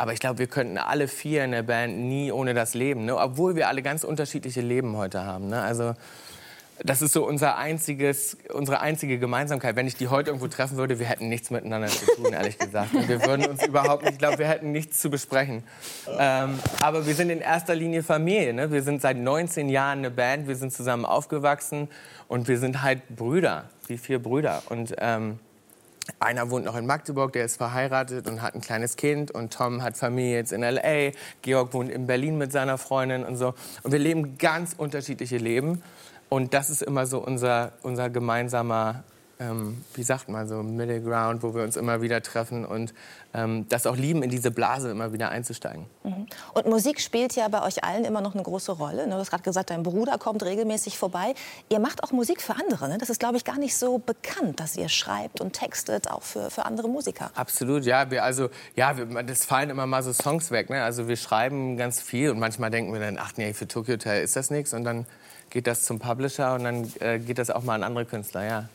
aber 0.00 0.14
ich 0.14 0.18
glaube, 0.18 0.38
wir 0.38 0.46
könnten 0.46 0.78
alle 0.78 1.08
vier 1.08 1.44
in 1.44 1.52
der 1.52 1.62
Band 1.62 1.98
nie 1.98 2.32
ohne 2.32 2.54
das 2.54 2.72
leben, 2.72 3.04
ne? 3.04 3.18
obwohl 3.18 3.54
wir 3.54 3.68
alle 3.68 3.82
ganz 3.82 4.02
unterschiedliche 4.02 4.62
Leben 4.62 4.96
heute 4.96 5.26
haben. 5.26 5.48
Ne? 5.48 5.60
Also 5.60 5.92
das 6.82 7.02
ist 7.02 7.12
so 7.12 7.26
unser 7.26 7.58
einziges, 7.58 8.38
unsere 8.50 8.80
einzige 8.80 9.18
Gemeinsamkeit. 9.18 9.76
Wenn 9.76 9.86
ich 9.86 9.96
die 9.96 10.08
heute 10.08 10.30
irgendwo 10.30 10.48
treffen 10.48 10.78
würde, 10.78 10.98
wir 10.98 11.04
hätten 11.04 11.28
nichts 11.28 11.50
miteinander 11.50 11.88
zu 11.88 12.06
tun, 12.16 12.32
ehrlich 12.32 12.56
gesagt. 12.56 12.94
Und 12.94 13.10
wir 13.10 13.26
würden 13.26 13.44
uns 13.44 13.62
überhaupt 13.62 14.04
nicht, 14.04 14.14
ich 14.14 14.18
glaube, 14.18 14.38
wir 14.38 14.48
hätten 14.48 14.72
nichts 14.72 15.00
zu 15.00 15.10
besprechen. 15.10 15.64
Ähm, 16.18 16.58
aber 16.80 17.06
wir 17.06 17.14
sind 17.14 17.28
in 17.28 17.42
erster 17.42 17.74
Linie 17.74 18.02
Familie. 18.02 18.54
Ne? 18.54 18.72
Wir 18.72 18.82
sind 18.82 19.02
seit 19.02 19.18
19 19.18 19.68
Jahren 19.68 19.98
eine 19.98 20.10
Band, 20.10 20.48
wir 20.48 20.56
sind 20.56 20.72
zusammen 20.72 21.04
aufgewachsen 21.04 21.88
und 22.26 22.48
wir 22.48 22.58
sind 22.58 22.80
halt 22.80 23.06
Brüder, 23.10 23.68
wie 23.86 23.98
vier 23.98 24.18
Brüder. 24.18 24.62
Und 24.70 24.94
ähm, 24.96 25.40
einer 26.18 26.50
wohnt 26.50 26.64
noch 26.64 26.76
in 26.76 26.86
Magdeburg, 26.86 27.32
der 27.32 27.44
ist 27.44 27.56
verheiratet 27.56 28.28
und 28.28 28.42
hat 28.42 28.54
ein 28.54 28.60
kleines 28.60 28.96
Kind. 28.96 29.30
Und 29.30 29.52
Tom 29.52 29.82
hat 29.82 29.96
Familie 29.96 30.36
jetzt 30.36 30.52
in 30.52 30.62
L.A. 30.62 31.12
Georg 31.42 31.72
wohnt 31.72 31.90
in 31.90 32.06
Berlin 32.06 32.38
mit 32.38 32.52
seiner 32.52 32.78
Freundin 32.78 33.24
und 33.24 33.36
so. 33.36 33.54
Und 33.82 33.92
wir 33.92 33.98
leben 33.98 34.38
ganz 34.38 34.74
unterschiedliche 34.76 35.38
Leben. 35.38 35.82
Und 36.28 36.54
das 36.54 36.70
ist 36.70 36.82
immer 36.82 37.06
so 37.06 37.18
unser, 37.18 37.72
unser 37.82 38.08
gemeinsamer, 38.08 39.02
ähm, 39.38 39.84
wie 39.94 40.02
sagt 40.02 40.28
man 40.28 40.46
so, 40.46 40.62
Middle 40.62 41.00
Ground, 41.00 41.42
wo 41.42 41.54
wir 41.54 41.62
uns 41.62 41.76
immer 41.76 42.02
wieder 42.02 42.22
treffen 42.22 42.64
und 42.64 42.94
das 43.32 43.86
auch 43.86 43.96
lieben, 43.96 44.22
in 44.22 44.30
diese 44.30 44.50
Blase 44.50 44.90
immer 44.90 45.12
wieder 45.12 45.30
einzusteigen. 45.30 45.86
Und 46.02 46.66
Musik 46.66 47.00
spielt 47.00 47.36
ja 47.36 47.46
bei 47.48 47.62
euch 47.62 47.84
allen 47.84 48.04
immer 48.04 48.20
noch 48.20 48.34
eine 48.34 48.42
große 48.42 48.72
Rolle. 48.72 49.06
ne? 49.06 49.14
Du 49.14 49.20
hast 49.20 49.30
gerade 49.30 49.44
gesagt, 49.44 49.70
dein 49.70 49.84
Bruder 49.84 50.18
kommt 50.18 50.42
regelmäßig 50.42 50.98
vorbei. 50.98 51.34
Ihr 51.68 51.78
macht 51.78 52.02
auch 52.02 52.10
Musik 52.10 52.42
für 52.42 52.56
andere. 52.56 52.88
Ne? 52.88 52.98
Das 52.98 53.08
ist, 53.08 53.20
glaube 53.20 53.36
ich, 53.36 53.44
gar 53.44 53.58
nicht 53.58 53.76
so 53.76 53.98
bekannt, 53.98 54.58
dass 54.58 54.76
ihr 54.76 54.88
schreibt 54.88 55.40
und 55.40 55.52
textet, 55.52 56.10
auch 56.10 56.22
für, 56.22 56.50
für 56.50 56.66
andere 56.66 56.88
Musiker. 56.88 57.30
Absolut, 57.34 57.84
ja. 57.84 58.10
Wir, 58.10 58.24
also, 58.24 58.48
ja, 58.74 58.96
wir, 58.96 59.22
das 59.22 59.44
fallen 59.44 59.70
immer 59.70 59.86
mal 59.86 60.02
so 60.02 60.12
Songs 60.12 60.50
weg. 60.50 60.70
Ne? 60.70 60.82
Also 60.82 61.06
wir 61.06 61.16
schreiben 61.16 61.76
ganz 61.76 62.00
viel 62.00 62.30
und 62.30 62.40
manchmal 62.40 62.70
denken 62.70 62.92
wir 62.92 63.00
dann, 63.00 63.18
ach 63.18 63.32
nee, 63.36 63.52
für 63.52 63.68
Tokyo 63.68 63.94
Hotel 63.94 64.24
ist 64.24 64.34
das 64.34 64.50
nichts. 64.50 64.74
Und 64.74 64.84
dann 64.84 65.06
geht 65.50 65.66
das 65.66 65.82
zum 65.82 65.98
Publisher 65.98 66.54
und 66.54 66.64
dann 66.64 66.92
äh, 67.00 67.18
geht 67.18 67.38
das 67.38 67.50
auch 67.50 67.62
mal 67.62 67.74
an 67.74 67.82
andere 67.82 68.06
Künstler, 68.06 68.44
ja. 68.44 68.68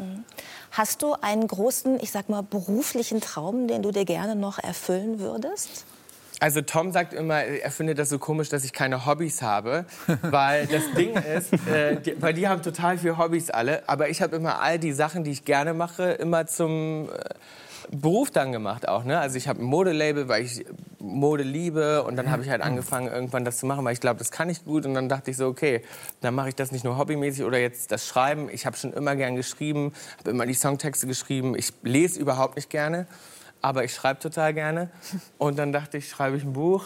Hast 0.72 1.02
du 1.02 1.14
einen 1.14 1.48
großen, 1.48 2.00
ich 2.02 2.12
sag 2.12 2.28
mal, 2.28 2.44
beruflichen 2.44 3.22
Traum, 3.22 3.68
den 3.68 3.82
du 3.82 3.92
dir 3.92 4.04
gerne 4.04 4.36
noch 4.46 4.60
erfüllen 4.60 5.20
würdest? 5.20 5.86
Also 6.40 6.62
Tom 6.62 6.92
sagt 6.92 7.14
immer, 7.14 7.44
er 7.44 7.72
findet 7.72 7.98
das 7.98 8.10
so 8.10 8.20
komisch, 8.20 8.50
dass 8.50 8.66
ich 8.66 8.74
keine 8.74 9.06
Hobbys 9.06 9.42
habe, 9.42 9.86
weil 10.22 10.68
das 10.68 10.84
Ding 10.98 11.16
ist, 11.16 11.54
äh, 11.68 12.00
die, 12.02 12.22
weil 12.22 12.34
die 12.34 12.48
haben 12.48 12.62
total 12.62 12.98
viele 12.98 13.18
Hobbys 13.18 13.50
alle, 13.50 13.88
aber 13.88 14.10
ich 14.10 14.22
habe 14.22 14.36
immer 14.36 14.62
all 14.62 14.78
die 14.78 14.92
Sachen, 14.92 15.24
die 15.24 15.32
ich 15.32 15.46
gerne 15.46 15.74
mache, 15.74 16.12
immer 16.12 16.46
zum 16.46 17.10
äh, 17.10 17.30
Beruf 17.90 18.32
dann 18.32 18.52
gemacht 18.52 18.88
auch. 18.88 19.06
Ne? 19.06 19.18
Also 19.18 19.38
ich 19.38 19.48
habe 19.48 19.62
ein 19.62 19.66
Modelabel, 19.66 20.28
weil 20.28 20.44
ich 20.44 20.66
Mode 21.00 21.44
liebe 21.44 22.04
und 22.04 22.16
dann 22.16 22.30
habe 22.32 22.44
ich 22.44 22.50
halt 22.50 22.62
angefangen 22.62 23.08
irgendwann 23.08 23.46
das 23.46 23.58
zu 23.58 23.66
machen, 23.66 23.86
weil 23.86 23.94
ich 23.94 24.02
glaube, 24.02 24.18
das 24.18 24.32
kann 24.32 24.50
ich 24.50 24.66
gut 24.66 24.86
und 24.86 24.94
dann 24.94 25.08
dachte 25.08 25.32
ich 25.32 25.38
so, 25.38 25.48
okay, 25.48 25.82
dann 26.22 26.36
mache 26.36 26.50
ich 26.50 26.56
das 26.56 26.72
nicht 26.72 26.84
nur 26.84 26.98
hobbymäßig 26.98 27.46
oder 27.46 27.60
jetzt 27.60 27.92
das 27.92 28.08
Schreiben. 28.08 28.50
Ich 28.52 28.66
habe 28.66 28.76
schon 28.76 28.92
immer 28.92 29.16
gern 29.16 29.36
geschrieben, 29.36 29.94
habe 30.20 30.32
immer 30.32 30.46
die 30.46 30.54
Songtexte 30.54 31.08
geschrieben. 31.08 31.56
Ich 31.56 31.72
lese 31.84 32.20
überhaupt 32.20 32.56
nicht 32.56 32.70
gerne. 32.70 33.08
Aber 33.66 33.84
ich 33.84 33.96
schreibe 33.96 34.20
total 34.20 34.54
gerne. 34.54 34.92
Und 35.40 35.58
dann 35.58 35.74
dachte 35.74 35.98
ich, 35.98 36.08
schreibe 36.08 36.38
ich 36.38 36.44
ein 36.44 36.54
Buch. 36.54 36.86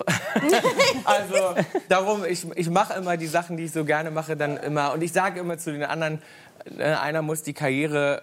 also 1.03 1.62
darum, 1.89 2.24
ich, 2.24 2.48
ich 2.55 2.69
mache 2.69 2.93
immer 2.93 3.17
die 3.17 3.27
Sachen, 3.27 3.57
die 3.57 3.65
ich 3.65 3.74
so 3.74 3.83
gerne 3.83 4.12
mache, 4.12 4.38
dann 4.38 4.55
immer. 4.55 4.93
Und 4.93 5.01
ich 5.01 5.12
sage 5.12 5.41
immer 5.41 5.57
zu 5.57 5.74
den 5.74 5.83
anderen, 5.83 6.21
äh, 6.77 6.86
einer 6.86 7.21
muss 7.21 7.43
die 7.43 7.51
Karriere, 7.51 8.21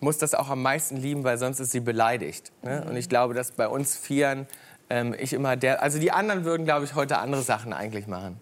muss 0.00 0.16
das 0.16 0.32
auch 0.32 0.48
am 0.48 0.62
meisten 0.62 0.96
lieben, 0.96 1.22
weil 1.22 1.36
sonst 1.36 1.60
ist 1.60 1.72
sie 1.72 1.80
beleidigt. 1.80 2.50
Ne? 2.62 2.82
Und 2.88 2.96
ich 2.96 3.10
glaube, 3.10 3.34
dass 3.34 3.50
bei 3.50 3.68
uns 3.68 3.94
Vieren 3.94 4.46
ähm, 4.88 5.14
ich 5.18 5.34
immer 5.34 5.56
der, 5.56 5.82
also 5.82 5.98
die 5.98 6.12
anderen 6.12 6.46
würden, 6.46 6.64
glaube 6.64 6.86
ich, 6.86 6.94
heute 6.94 7.18
andere 7.18 7.42
Sachen 7.42 7.74
eigentlich 7.74 8.06
machen. 8.06 8.40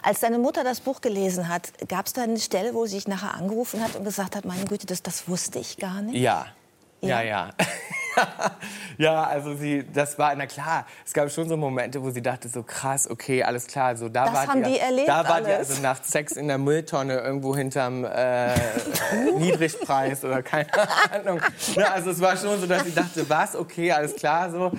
Als 0.00 0.20
deine 0.20 0.38
Mutter 0.38 0.62
das 0.62 0.78
Buch 0.78 1.00
gelesen 1.00 1.48
hat, 1.48 1.72
gab 1.88 2.06
es 2.06 2.12
da 2.12 2.22
eine 2.22 2.38
Stelle, 2.38 2.72
wo 2.72 2.86
sie 2.86 2.94
dich 2.98 3.08
nachher 3.08 3.34
angerufen 3.34 3.82
hat 3.82 3.96
und 3.96 4.04
gesagt 4.04 4.36
hat, 4.36 4.44
meine 4.44 4.64
Güte, 4.64 4.86
das, 4.86 5.02
das 5.02 5.26
wusste 5.26 5.58
ich 5.58 5.76
gar 5.76 6.02
nicht? 6.02 6.14
Ja, 6.14 6.46
Ja. 7.00 7.20
ja, 7.20 7.22
ja. 7.22 7.50
ja, 8.98 9.22
also 9.24 9.54
sie, 9.54 9.84
das 9.92 10.18
war, 10.18 10.34
na 10.34 10.46
klar, 10.46 10.86
es 11.06 11.12
gab 11.12 11.30
schon 11.30 11.48
so 11.48 11.56
Momente, 11.56 12.02
wo 12.02 12.10
sie 12.10 12.22
dachte 12.22 12.48
so 12.48 12.62
krass, 12.62 13.08
okay, 13.08 13.42
alles 13.42 13.66
klar, 13.66 13.96
so 13.96 14.08
da 14.08 14.26
Das 14.26 14.34
war 14.34 14.46
haben 14.48 14.62
die 14.62 14.78
erlebt 14.78 15.08
da 15.08 15.28
war 15.28 15.40
die 15.40 15.50
also 15.50 15.80
nach 15.82 16.02
Sex 16.02 16.32
in 16.32 16.48
der 16.48 16.58
Mülltonne 16.58 17.18
irgendwo 17.18 17.56
hinterm 17.56 18.04
äh, 18.04 18.54
Niedrigpreis 19.38 20.24
oder 20.24 20.42
keine 20.42 20.68
Ahnung. 21.12 21.40
Ne, 21.76 21.90
also 21.90 22.10
es 22.10 22.20
war 22.20 22.36
schon 22.36 22.60
so, 22.60 22.66
dass 22.66 22.84
sie 22.84 22.94
dachte, 22.94 23.28
was, 23.28 23.56
okay, 23.56 23.92
alles 23.92 24.14
klar 24.16 24.50
so. 24.50 24.72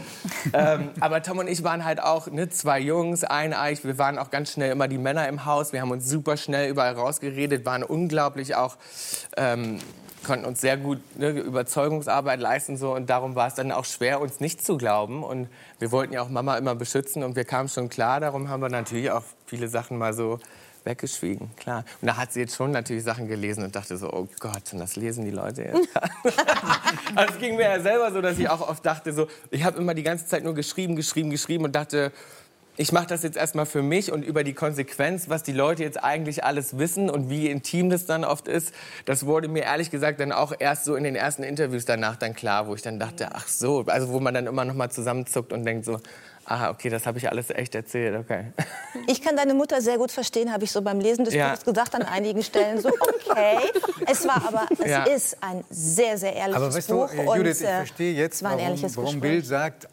Ähm, 0.54 0.90
aber 1.00 1.22
Tom 1.22 1.40
und 1.40 1.48
ich 1.48 1.64
waren 1.64 1.86
halt 1.86 2.02
auch 2.02 2.28
ne, 2.28 2.50
zwei 2.50 2.80
Jungs, 2.80 3.24
eineich, 3.24 3.84
wir 3.84 3.98
waren 3.98 4.18
auch 4.18 4.30
ganz 4.30 4.52
schnell 4.54 4.72
immer 4.72 4.88
die 4.88 4.98
Männer 4.98 5.28
im 5.28 5.46
Haus, 5.46 5.74
wir 5.74 5.82
haben 5.82 5.92
uns 5.92 6.08
super 6.08 6.38
schnell 6.38 6.70
überall 6.70 6.94
rausgeredet, 6.94 7.66
waren 7.66 7.84
unglaublich 7.84 8.56
auch 8.56 8.78
ähm, 9.38 9.80
konnten 10.24 10.46
uns 10.46 10.62
sehr 10.62 10.78
gut 10.78 11.00
ne, 11.18 11.30
Überzeugungsarbeit 11.30 12.40
leisten 12.40 12.78
so. 12.78 12.94
Und 12.94 13.10
darum 13.10 13.36
war 13.36 13.48
es 13.48 13.56
dann 13.56 13.72
auch 13.72 13.86
schwer 13.86 14.22
uns 14.22 14.40
nicht 14.40 14.66
zu 14.66 14.78
glauben. 14.78 15.24
Und 15.24 15.48
wir 15.80 15.92
wollten 15.92 16.14
ja 16.14 16.22
auch 16.22 16.30
Mama 16.30 16.58
immer 16.58 16.76
beschützen. 16.76 17.24
Und 17.24 17.36
wir 17.36 17.46
kamen 17.46 17.70
schon 17.70 17.90
klar. 17.90 18.20
Darum 18.20 18.50
haben 18.50 18.62
wir 18.62 18.70
natürlich 18.70 19.12
auch 19.12 19.24
viele 19.46 19.68
Sachen 19.68 19.98
mal 19.98 20.14
so 20.14 20.40
weggeschwiegen. 20.84 21.52
Klar. 21.58 21.86
Und 22.02 22.08
da 22.08 22.18
hat 22.18 22.34
sie 22.34 22.40
jetzt 22.40 22.56
schon 22.56 22.72
natürlich 22.72 23.04
Sachen 23.04 23.28
gelesen 23.28 23.64
und 23.64 23.76
dachte 23.76 23.98
so 23.98 24.12
oh 24.12 24.28
Gott 24.40 24.74
und 24.74 24.80
das 24.80 24.96
lesen 24.96 25.26
die 25.26 25.32
Leute 25.32 25.64
jetzt. 25.64 25.90
Also 27.16 27.34
es 27.34 27.40
ging 27.40 27.56
mir 27.56 27.64
ja 27.64 27.80
selber 27.80 28.12
so 28.12 28.22
dass 28.22 28.40
ich 28.40 28.50
auch 28.50 28.68
oft 28.68 28.86
dachte 28.86 29.14
so 29.14 29.28
ich 29.50 29.64
habe 29.64 29.78
immer 29.78 29.94
die 29.94 30.04
ganze 30.04 30.26
Zeit 30.26 30.44
nur 30.44 30.54
geschrieben 30.54 30.96
geschrieben 30.96 31.30
geschrieben 31.30 31.66
und 31.66 31.76
dachte 31.76 32.12
ich 32.78 32.92
mache 32.92 33.08
das 33.08 33.24
jetzt 33.24 33.38
erstmal 33.38 33.66
für 33.66 33.82
mich 33.82 34.12
und 34.12 34.24
über 34.24 34.44
die 34.44 34.54
Konsequenz, 34.54 35.30
was 35.30 35.44
die 35.44 35.52
Leute 35.52 35.84
jetzt 35.84 36.04
eigentlich 36.04 36.44
alles 36.44 36.78
wissen 36.78 37.10
und 37.10 37.30
wie 37.30 37.50
intim 37.50 37.90
das 37.90 38.06
dann 38.06 38.24
oft 38.24 38.48
ist, 38.48 38.74
das 39.06 39.26
wurde 39.26 39.48
mir 39.48 39.64
ehrlich 39.64 39.92
gesagt 39.92 40.20
dann 40.20 40.32
auch 40.32 40.54
erst 40.58 40.86
so 40.86 40.96
in 40.96 41.04
den 41.04 41.16
ersten 41.16 41.44
Interviews 41.44 41.86
danach 41.86 42.16
dann 42.16 42.34
klar, 42.34 42.68
wo 42.68 42.76
ich 42.76 42.82
dann 42.82 43.00
dachte, 43.00 43.30
ach 43.34 43.48
so, 43.48 43.84
also 43.88 44.10
wo 44.10 44.20
man 44.20 44.34
dann 44.34 44.48
immer 44.48 44.66
noch 44.66 44.74
mal 44.74 44.90
zusammenzuckt 44.90 45.54
und 45.54 45.64
denkt 45.66 45.86
so, 45.86 46.00
aha, 46.46 46.70
okay, 46.72 46.90
das 46.90 47.06
habe 47.06 47.18
ich 47.20 47.30
alles 47.30 47.50
echt 47.52 47.76
erzählt, 47.76 48.18
okay. 48.18 48.46
Ich 49.08 49.22
kann 49.22 49.36
deine 49.38 49.54
Mutter 49.54 49.82
sehr 49.82 49.98
gut 49.98 50.12
verstehen, 50.12 50.52
habe 50.52 50.64
ich 50.64 50.72
so 50.72 50.82
beim 50.82 51.00
Lesen 51.00 51.24
des 51.26 51.34
Ja. 51.34 51.50
Buches 51.50 51.66
gesagt 51.66 51.94
an 51.96 52.02
einigen 52.04 52.42
Stellen. 52.44 52.80
So, 52.82 52.90
okay. 52.90 53.58
Es 54.08 54.28
war 54.28 54.46
aber, 54.48 54.68
es 54.84 54.90
Ja. 54.90 55.04
ist 55.04 55.38
ein 55.42 55.64
sehr, 55.70 56.18
sehr 56.18 56.34
ehrliches 56.36 56.62
Aber 56.62 56.74
weißt 56.74 56.90
du, 56.90 56.94
Buch. 56.96 57.14
äh, 57.14 57.18
und, 57.28 57.38
Judith, 57.38 57.62
ich 57.62 57.68
äh, 57.68 57.76
verstehe 57.78 58.14
jetzt, 58.14 58.36
es 58.36 58.44
war 58.44 58.52
ein 58.52 58.58
warum, 58.58 58.68
ehrliches 58.70 58.98
warum. 58.98 59.20
Bill 59.20 59.44
sagt, 59.44 59.88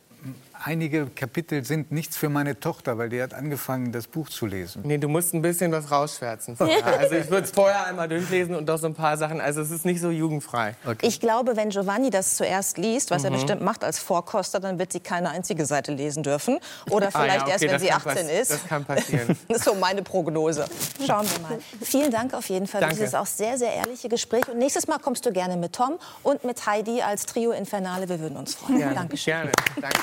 einige 0.65 1.07
Kapitel 1.07 1.65
sind 1.65 1.93
nichts 1.93 2.17
für 2.17 2.29
meine 2.29 2.59
Tochter, 2.61 2.99
weil 2.99 3.09
die 3.09 3.23
hat 3.23 3.35
angefangen, 3.35 3.93
das 3.93 4.07
Buch 4.07 4.29
zu 4.29 4.47
lesen. 4.47 4.83
Nee, 4.85 4.99
du 4.99 5.09
musst 5.09 5.35
ein 5.35 5.43
bisschen 5.43 5.73
was 5.73 5.91
rausschwärzen. 5.91 6.57
Also 6.59 7.15
ich 7.15 7.31
würde 7.31 7.45
es 7.45 7.51
vorher 7.51 7.87
einmal 7.87 8.09
durchlesen 8.09 8.55
und 8.55 8.69
doch 8.69 8.79
so 8.79 8.87
ein 8.87 8.95
paar 8.95 9.17
Sachen, 9.17 9.41
also 9.41 9.61
es 9.61 9.71
ist 9.71 9.85
nicht 9.85 10.01
so 10.01 10.11
jugendfrei. 10.11 10.75
Ich 11.03 11.21
glaube, 11.21 11.57
wenn 11.57 11.71
Giovanni 11.71 12.11
das 12.11 12.37
zuerst 12.37 12.79
liest, 12.79 13.11
Mhm. 13.11 13.15
was 13.15 13.25
er 13.25 13.31
bestimmt 13.31 13.63
macht 13.63 13.85
als 13.85 13.99
Vorkoster, 13.99 14.61
dann 14.61 14.79
wird 14.79 14.93
sie 14.93 15.01
keine 15.01 15.31
einzige 15.31 15.67
Seite 15.67 15.93
lesen 15.93 16.23
dürfen. 16.23 16.59
Oder 16.91 17.09
Ah 17.15 17.25
ja, 17.25 17.25
vielleicht 17.25 17.43
okay, 17.43 17.51
erst, 17.53 17.65
wenn 17.65 17.79
sie 17.81 17.87
kann 17.89 17.97
18 17.97 18.13
pass- 18.27 18.41
ist. 18.41 18.51
das 18.51 18.67
kann 18.67 18.85
passieren. 18.85 19.39
Das 19.49 19.59
ist 19.59 19.65
so 19.65 19.75
meine 19.75 20.03
Prognose. 20.03 20.67
Schauen 21.07 21.27
wir 21.31 21.41
mal. 21.41 21.59
Vielen 21.83 22.11
Dank 22.11 22.35
auf 22.35 22.49
jeden 22.49 22.67
Fall 22.67 22.81
für 22.81 22.87
Danke. 22.89 22.97
dieses 23.01 23.15
auch 23.15 23.27
sehr, 23.27 23.57
sehr 23.59 23.73
ehrliche 23.75 24.09
Gespräch. 24.09 24.47
Und 24.49 24.59
nächstes 24.59 24.87
Mal 24.87 24.99
kommst 24.99 25.25
du 25.27 25.33
gerne 25.33 25.57
mit 25.57 25.73
Tom 25.75 25.99
und 26.23 26.45
mit 26.45 26.67
Heidi 26.67 27.01
als 27.03 27.27
Trio 27.27 27.53
Infernale. 27.53 28.09
Wir 28.09 28.21
würden 28.21 28.37
uns 28.37 28.55
freuen. 28.55 28.79
Gerne. 28.79 28.95
Dankeschön. 28.95 29.33
Gerne. 29.35 29.53
Danke. 29.81 29.99